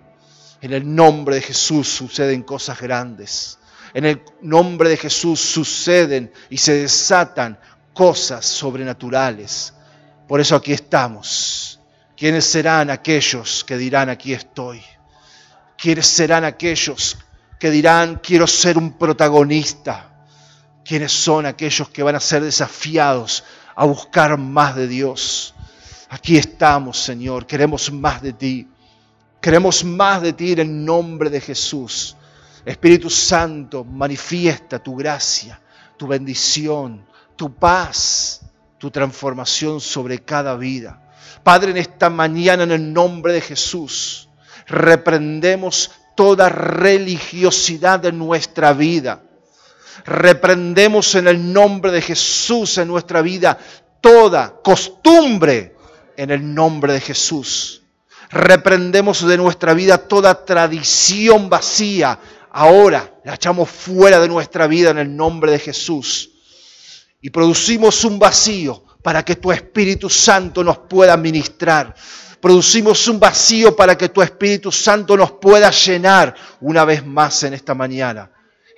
En 0.62 0.72
el 0.72 0.94
nombre 0.94 1.34
de 1.34 1.42
Jesús 1.42 1.86
suceden 1.86 2.44
cosas 2.44 2.80
grandes. 2.80 3.59
En 3.92 4.07
el 4.07 4.22
nombre 4.40 4.88
de 4.88 4.96
Jesús 4.96 5.38
suceden 5.38 6.32
y 6.49 6.57
se 6.57 6.80
desatan 6.80 7.59
cosas 7.92 8.46
sobrenaturales. 8.46 9.74
Por 10.26 10.40
eso 10.40 10.57
aquí 10.57 10.72
estamos. 10.72 11.78
¿Quiénes 12.16 12.46
serán 12.46 12.88
aquellos 12.88 13.64
que 13.64 13.76
dirán 13.76 14.09
aquí 14.09 14.32
estoy? 14.32 14.82
¿Quiénes 15.76 16.07
serán 16.07 16.46
aquellos 16.46 17.18
que 17.61 17.70
dirán 17.70 18.18
quiero 18.22 18.46
ser 18.46 18.78
un 18.78 18.96
protagonista? 18.96 20.14
¿Quiénes 20.89 21.12
son 21.12 21.45
aquellos 21.45 21.91
que 21.91 22.03
van 22.03 22.14
a 22.14 22.20
ser 22.20 22.43
desafiados 22.43 23.45
a 23.76 23.84
buscar 23.84 24.39
más 24.39 24.74
de 24.74 24.89
Dios? 24.89 25.53
Aquí 26.09 26.39
estamos, 26.39 26.97
Señor. 26.97 27.47
Queremos 27.47 27.93
más 27.93 28.22
de 28.22 28.32
ti. 28.32 28.66
Queremos 29.39 29.84
más 29.84 30.22
de 30.22 30.32
ti 30.32 30.53
en 30.53 30.61
el 30.61 30.84
nombre 30.86 31.28
de 31.28 31.43
Jesús. 31.43 32.16
Espíritu 32.64 33.11
Santo, 33.11 33.84
manifiesta 33.84 34.78
tu 34.78 34.97
gracia, 34.97 35.61
tu 35.99 36.07
bendición, 36.07 37.05
tu 37.36 37.53
paz, 37.53 38.41
tu 38.78 38.91
transformación 38.91 39.82
sobre 39.82 40.20
cada 40.20 40.57
vida. 40.57 41.12
Padre, 41.43 41.72
en 41.72 41.76
esta 41.76 42.09
mañana, 42.09 42.62
en 42.62 42.72
el 42.72 42.95
nombre 42.95 43.34
de 43.34 43.43
Jesús, 43.43 44.30
reprendemos 44.66 45.91
toda 46.16 46.49
religiosidad 46.49 48.01
de 48.01 48.11
nuestra 48.11 48.72
vida 48.72 49.28
Reprendemos 50.05 51.14
en 51.14 51.28
el 51.28 51.53
nombre 51.53 51.92
de 51.92 52.03
Jesús 52.03 52.78
en 52.78 52.88
nuestra 52.88 53.22
vida 53.22 53.59
toda 54.01 54.61
costumbre 54.62 55.74
en 56.16 56.30
el 56.30 56.55
nombre 56.55 56.92
de 56.92 57.01
Jesús. 57.01 57.82
Reprendemos 58.30 59.26
de 59.26 59.36
nuestra 59.36 59.72
vida 59.72 59.99
toda 59.99 60.44
tradición 60.44 61.49
vacía. 61.49 62.18
Ahora 62.51 63.20
la 63.24 63.34
echamos 63.34 63.70
fuera 63.70 64.20
de 64.20 64.28
nuestra 64.28 64.66
vida 64.66 64.90
en 64.90 64.99
el 64.99 65.16
nombre 65.16 65.53
de 65.53 65.59
Jesús. 65.59 66.30
Y 67.20 67.30
producimos 67.30 68.05
un 68.05 68.18
vacío 68.18 68.84
para 69.03 69.24
que 69.24 69.36
tu 69.36 69.51
Espíritu 69.51 70.11
Santo 70.11 70.62
nos 70.62 70.78
pueda 70.78 71.16
ministrar. 71.16 71.94
Producimos 72.40 73.09
un 73.09 73.18
vacío 73.18 73.74
para 73.74 73.96
que 73.96 74.09
tu 74.09 74.22
Espíritu 74.22 74.70
Santo 74.70 75.16
nos 75.16 75.32
pueda 75.32 75.70
llenar 75.70 76.34
una 76.61 76.84
vez 76.84 77.05
más 77.05 77.42
en 77.42 77.55
esta 77.55 77.74
mañana. 77.74 78.30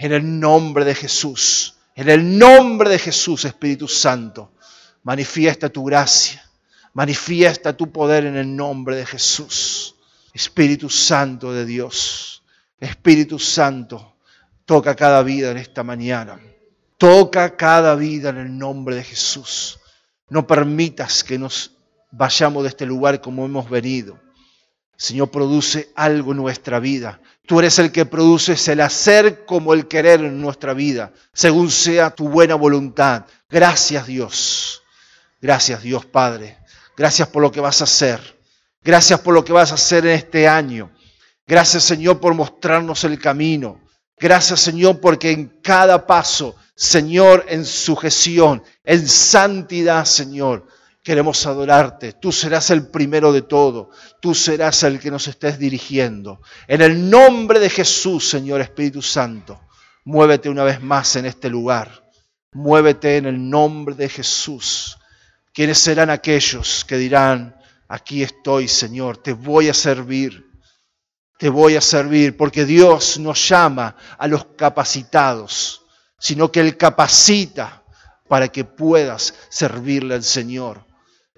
En 0.02 0.12
el 0.12 0.40
nombre 0.40 0.86
de 0.86 0.94
Jesús, 0.94 1.74
en 1.94 2.08
el 2.08 2.38
nombre 2.38 2.88
de 2.88 2.98
Jesús, 2.98 3.44
Espíritu 3.44 3.86
Santo, 3.86 4.54
manifiesta 5.02 5.68
tu 5.68 5.84
gracia, 5.84 6.42
manifiesta 6.94 7.76
tu 7.76 7.92
poder 7.92 8.24
en 8.24 8.34
el 8.38 8.56
nombre 8.56 8.96
de 8.96 9.04
Jesús. 9.04 9.94
Espíritu 10.32 10.88
Santo 10.88 11.52
de 11.52 11.66
Dios, 11.66 12.42
Espíritu 12.78 13.38
Santo, 13.38 14.16
toca 14.64 14.96
cada 14.96 15.22
vida 15.22 15.50
en 15.50 15.58
esta 15.58 15.84
mañana. 15.84 16.40
Toca 16.96 17.54
cada 17.54 17.94
vida 17.94 18.30
en 18.30 18.38
el 18.38 18.56
nombre 18.56 18.96
de 18.96 19.04
Jesús. 19.04 19.80
No 20.30 20.46
permitas 20.46 21.22
que 21.22 21.38
nos 21.38 21.72
vayamos 22.10 22.62
de 22.62 22.70
este 22.70 22.86
lugar 22.86 23.20
como 23.20 23.44
hemos 23.44 23.68
venido. 23.68 24.18
Señor, 24.96 25.30
produce 25.30 25.90
algo 25.94 26.32
en 26.32 26.38
nuestra 26.38 26.80
vida. 26.80 27.20
Tú 27.50 27.58
eres 27.58 27.80
el 27.80 27.90
que 27.90 28.06
produces 28.06 28.68
el 28.68 28.80
hacer 28.80 29.44
como 29.44 29.74
el 29.74 29.88
querer 29.88 30.20
en 30.20 30.40
nuestra 30.40 30.72
vida, 30.72 31.12
según 31.32 31.68
sea 31.68 32.10
tu 32.10 32.28
buena 32.28 32.54
voluntad. 32.54 33.26
Gracias 33.48 34.06
Dios. 34.06 34.84
Gracias 35.40 35.82
Dios 35.82 36.06
Padre. 36.06 36.58
Gracias 36.96 37.26
por 37.26 37.42
lo 37.42 37.50
que 37.50 37.60
vas 37.60 37.80
a 37.80 37.84
hacer. 37.90 38.38
Gracias 38.84 39.18
por 39.18 39.34
lo 39.34 39.44
que 39.44 39.52
vas 39.52 39.72
a 39.72 39.74
hacer 39.74 40.06
en 40.06 40.12
este 40.12 40.46
año. 40.46 40.92
Gracias 41.44 41.82
Señor 41.82 42.20
por 42.20 42.34
mostrarnos 42.34 43.02
el 43.02 43.18
camino. 43.18 43.80
Gracias 44.16 44.60
Señor 44.60 45.00
porque 45.00 45.32
en 45.32 45.48
cada 45.60 46.06
paso, 46.06 46.54
Señor, 46.76 47.44
en 47.48 47.64
sujeción, 47.64 48.62
en 48.84 49.08
santidad, 49.08 50.04
Señor, 50.04 50.68
Queremos 51.02 51.46
adorarte. 51.46 52.12
Tú 52.12 52.30
serás 52.30 52.70
el 52.70 52.88
primero 52.88 53.32
de 53.32 53.42
todo. 53.42 53.90
Tú 54.20 54.34
serás 54.34 54.82
el 54.82 55.00
que 55.00 55.10
nos 55.10 55.28
estés 55.28 55.58
dirigiendo. 55.58 56.40
En 56.68 56.82
el 56.82 57.08
nombre 57.08 57.58
de 57.58 57.70
Jesús, 57.70 58.28
Señor 58.28 58.60
Espíritu 58.60 59.00
Santo, 59.00 59.60
muévete 60.04 60.50
una 60.50 60.64
vez 60.64 60.82
más 60.82 61.16
en 61.16 61.24
este 61.24 61.48
lugar. 61.48 62.10
Muévete 62.52 63.16
en 63.16 63.26
el 63.26 63.48
nombre 63.48 63.94
de 63.94 64.08
Jesús. 64.08 64.98
¿Quiénes 65.54 65.78
serán 65.78 66.10
aquellos 66.10 66.84
que 66.84 66.96
dirán, 66.96 67.56
aquí 67.88 68.22
estoy, 68.22 68.68
Señor, 68.68 69.16
te 69.16 69.32
voy 69.32 69.68
a 69.68 69.74
servir? 69.74 70.50
Te 71.38 71.48
voy 71.48 71.76
a 71.76 71.80
servir 71.80 72.36
porque 72.36 72.66
Dios 72.66 73.18
nos 73.18 73.48
llama 73.48 73.96
a 74.18 74.28
los 74.28 74.44
capacitados, 74.56 75.86
sino 76.18 76.52
que 76.52 76.60
Él 76.60 76.76
capacita 76.76 77.82
para 78.28 78.48
que 78.48 78.64
puedas 78.64 79.34
servirle 79.48 80.14
al 80.14 80.22
Señor. 80.22 80.89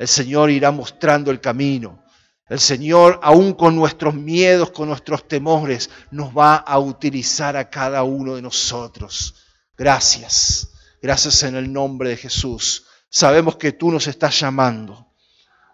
El 0.02 0.08
Señor 0.08 0.50
irá 0.50 0.72
mostrando 0.72 1.30
el 1.30 1.40
camino. 1.40 2.02
El 2.48 2.58
Señor, 2.58 3.20
aún 3.22 3.52
con 3.52 3.76
nuestros 3.76 4.14
miedos, 4.14 4.72
con 4.72 4.88
nuestros 4.88 5.28
temores, 5.28 5.90
nos 6.10 6.36
va 6.36 6.56
a 6.56 6.76
utilizar 6.80 7.56
a 7.56 7.70
cada 7.70 8.02
uno 8.02 8.34
de 8.34 8.42
nosotros. 8.42 9.36
Gracias. 9.78 10.72
Gracias 11.00 11.44
en 11.44 11.54
el 11.54 11.72
nombre 11.72 12.08
de 12.08 12.16
Jesús. 12.16 12.84
Sabemos 13.08 13.54
que 13.54 13.70
tú 13.70 13.92
nos 13.92 14.08
estás 14.08 14.40
llamando. 14.40 15.06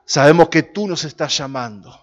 Sabemos 0.05 0.51
que 0.51 0.62
tú 0.62 0.87
nos 0.87 1.05
estás 1.05 1.35
llamando. 1.35 1.99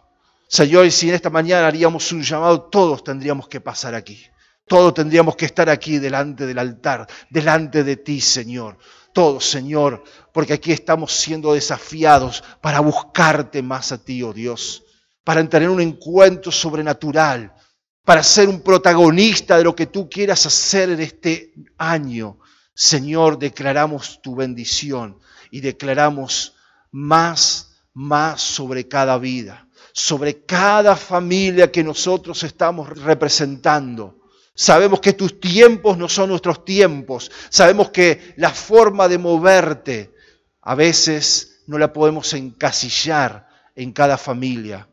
Señor, 0.47 0.87
y 0.87 0.89
si 0.89 1.09
en 1.09 1.13
esta 1.13 1.29
mañana 1.29 1.67
haríamos 1.67 2.11
un 2.11 2.23
llamado, 2.23 2.63
todos 2.63 3.03
tendríamos 3.03 3.47
que 3.47 3.61
pasar 3.61 3.93
aquí. 3.93 4.19
Todos 4.67 4.95
tendríamos 4.95 5.35
que 5.35 5.45
estar 5.45 5.69
aquí 5.69 5.99
delante 5.99 6.47
del 6.47 6.57
altar, 6.57 7.05
delante 7.29 7.83
de 7.83 7.97
ti, 7.97 8.19
Señor 8.19 8.79
todo, 9.15 9.39
Señor, 9.39 10.03
porque 10.33 10.51
aquí 10.51 10.73
estamos 10.73 11.13
siendo 11.13 11.53
desafiados 11.53 12.43
para 12.59 12.81
buscarte 12.81 13.61
más 13.61 13.93
a 13.93 13.97
ti, 13.97 14.21
oh 14.21 14.33
Dios, 14.33 14.83
para 15.23 15.41
tener 15.47 15.69
un 15.69 15.79
encuentro 15.79 16.51
sobrenatural, 16.51 17.55
para 18.03 18.21
ser 18.21 18.49
un 18.49 18.59
protagonista 18.59 19.57
de 19.57 19.63
lo 19.63 19.73
que 19.73 19.85
tú 19.85 20.09
quieras 20.09 20.45
hacer 20.45 20.89
en 20.89 20.99
este 20.99 21.53
año. 21.77 22.39
Señor, 22.73 23.39
declaramos 23.39 24.19
tu 24.21 24.35
bendición 24.35 25.17
y 25.49 25.61
declaramos 25.61 26.53
más, 26.91 27.77
más 27.93 28.41
sobre 28.41 28.89
cada 28.89 29.17
vida, 29.17 29.65
sobre 29.93 30.43
cada 30.43 30.97
familia 30.97 31.71
que 31.71 31.85
nosotros 31.85 32.43
estamos 32.43 32.89
representando. 32.99 34.24
Sabemos 34.55 35.01
que 35.01 35.11
tus 35.11 35.41
tiempos 35.41 35.97
no 35.97 36.07
son 36.07 36.29
nuestros 36.29 36.63
tiempos. 36.63 37.29
Sabemos 37.49 37.89
que 37.91 38.33
la 38.37 38.51
forma 38.51 39.09
de 39.09 39.17
moverte 39.17 40.15
a 40.61 40.75
veces 40.75 41.61
no 41.67 41.77
la 41.77 41.91
podemos 41.91 42.33
encasillar 42.33 43.49
en 43.75 43.91
cada 43.91 44.17
familia. 44.17 44.87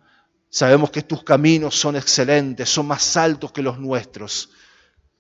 Sabemos 0.50 0.90
que 0.90 1.02
tus 1.02 1.22
caminos 1.22 1.78
son 1.78 1.94
excelentes, 1.94 2.68
son 2.68 2.88
más 2.88 3.16
altos 3.16 3.52
que 3.52 3.62
los 3.62 3.78
nuestros. 3.78 4.50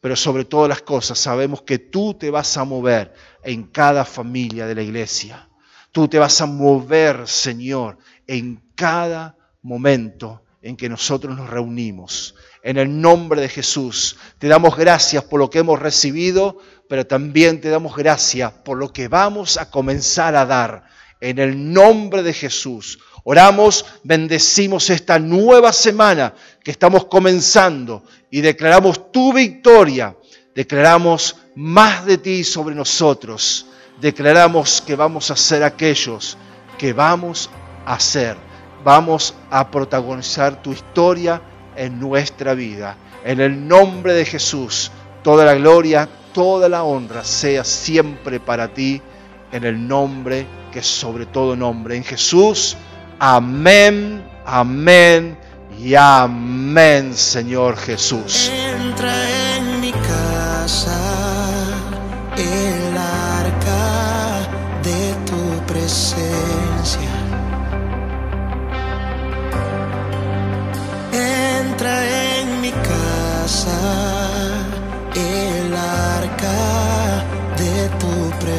Pero 0.00 0.16
sobre 0.16 0.44
todas 0.44 0.68
las 0.68 0.82
cosas 0.82 1.20
sabemos 1.20 1.62
que 1.62 1.78
tú 1.78 2.14
te 2.14 2.28
vas 2.28 2.56
a 2.56 2.64
mover 2.64 3.14
en 3.44 3.62
cada 3.68 4.04
familia 4.04 4.66
de 4.66 4.74
la 4.74 4.82
iglesia. 4.82 5.48
Tú 5.92 6.08
te 6.08 6.18
vas 6.18 6.40
a 6.40 6.46
mover, 6.46 7.28
Señor, 7.28 7.98
en 8.26 8.72
cada 8.74 9.36
momento 9.62 10.42
en 10.60 10.76
que 10.76 10.88
nosotros 10.88 11.36
nos 11.36 11.48
reunimos. 11.48 12.34
En 12.64 12.76
el 12.76 13.00
nombre 13.00 13.40
de 13.40 13.48
Jesús, 13.48 14.16
te 14.38 14.46
damos 14.46 14.76
gracias 14.76 15.24
por 15.24 15.40
lo 15.40 15.50
que 15.50 15.58
hemos 15.58 15.80
recibido, 15.80 16.58
pero 16.88 17.04
también 17.04 17.60
te 17.60 17.68
damos 17.70 17.96
gracias 17.96 18.52
por 18.52 18.78
lo 18.78 18.92
que 18.92 19.08
vamos 19.08 19.56
a 19.56 19.68
comenzar 19.68 20.36
a 20.36 20.46
dar. 20.46 20.84
En 21.20 21.38
el 21.38 21.72
nombre 21.72 22.22
de 22.22 22.32
Jesús. 22.32 23.00
Oramos, 23.24 23.84
bendecimos 24.04 24.90
esta 24.90 25.18
nueva 25.18 25.72
semana 25.72 26.34
que 26.62 26.72
estamos 26.72 27.06
comenzando 27.06 28.04
y 28.30 28.40
declaramos 28.40 29.12
tu 29.12 29.32
victoria. 29.32 30.16
Declaramos 30.54 31.36
más 31.56 32.04
de 32.04 32.18
ti 32.18 32.44
sobre 32.44 32.74
nosotros. 32.74 33.66
Declaramos 34.00 34.80
que 34.80 34.96
vamos 34.96 35.30
a 35.30 35.36
ser 35.36 35.64
aquellos 35.64 36.36
que 36.78 36.92
vamos 36.92 37.50
a 37.86 37.98
ser. 37.98 38.36
Vamos 38.84 39.34
a 39.50 39.70
protagonizar 39.70 40.60
tu 40.60 40.72
historia 40.72 41.40
en 41.76 41.98
nuestra 42.00 42.54
vida. 42.54 42.96
En 43.24 43.40
el 43.40 43.66
nombre 43.68 44.14
de 44.14 44.24
Jesús, 44.24 44.90
toda 45.22 45.44
la 45.44 45.54
gloria, 45.54 46.08
toda 46.32 46.68
la 46.68 46.82
honra 46.82 47.24
sea 47.24 47.64
siempre 47.64 48.40
para 48.40 48.68
ti. 48.68 49.00
En 49.52 49.64
el 49.64 49.86
nombre 49.86 50.46
que 50.72 50.82
sobre 50.82 51.26
todo 51.26 51.54
nombre. 51.54 51.96
En 51.96 52.04
Jesús. 52.04 52.76
Amén, 53.18 54.24
amén 54.44 55.38
y 55.78 55.94
amén, 55.94 57.14
Señor 57.14 57.76
Jesús. 57.76 58.50
Entra 58.52 59.56
en 59.56 59.80
mi 59.80 59.92
casa 59.92 60.98
el 62.36 62.71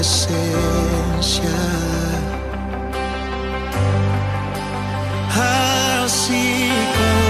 presencia. 0.03 1.49
Así 6.03 6.69
como 6.93 7.22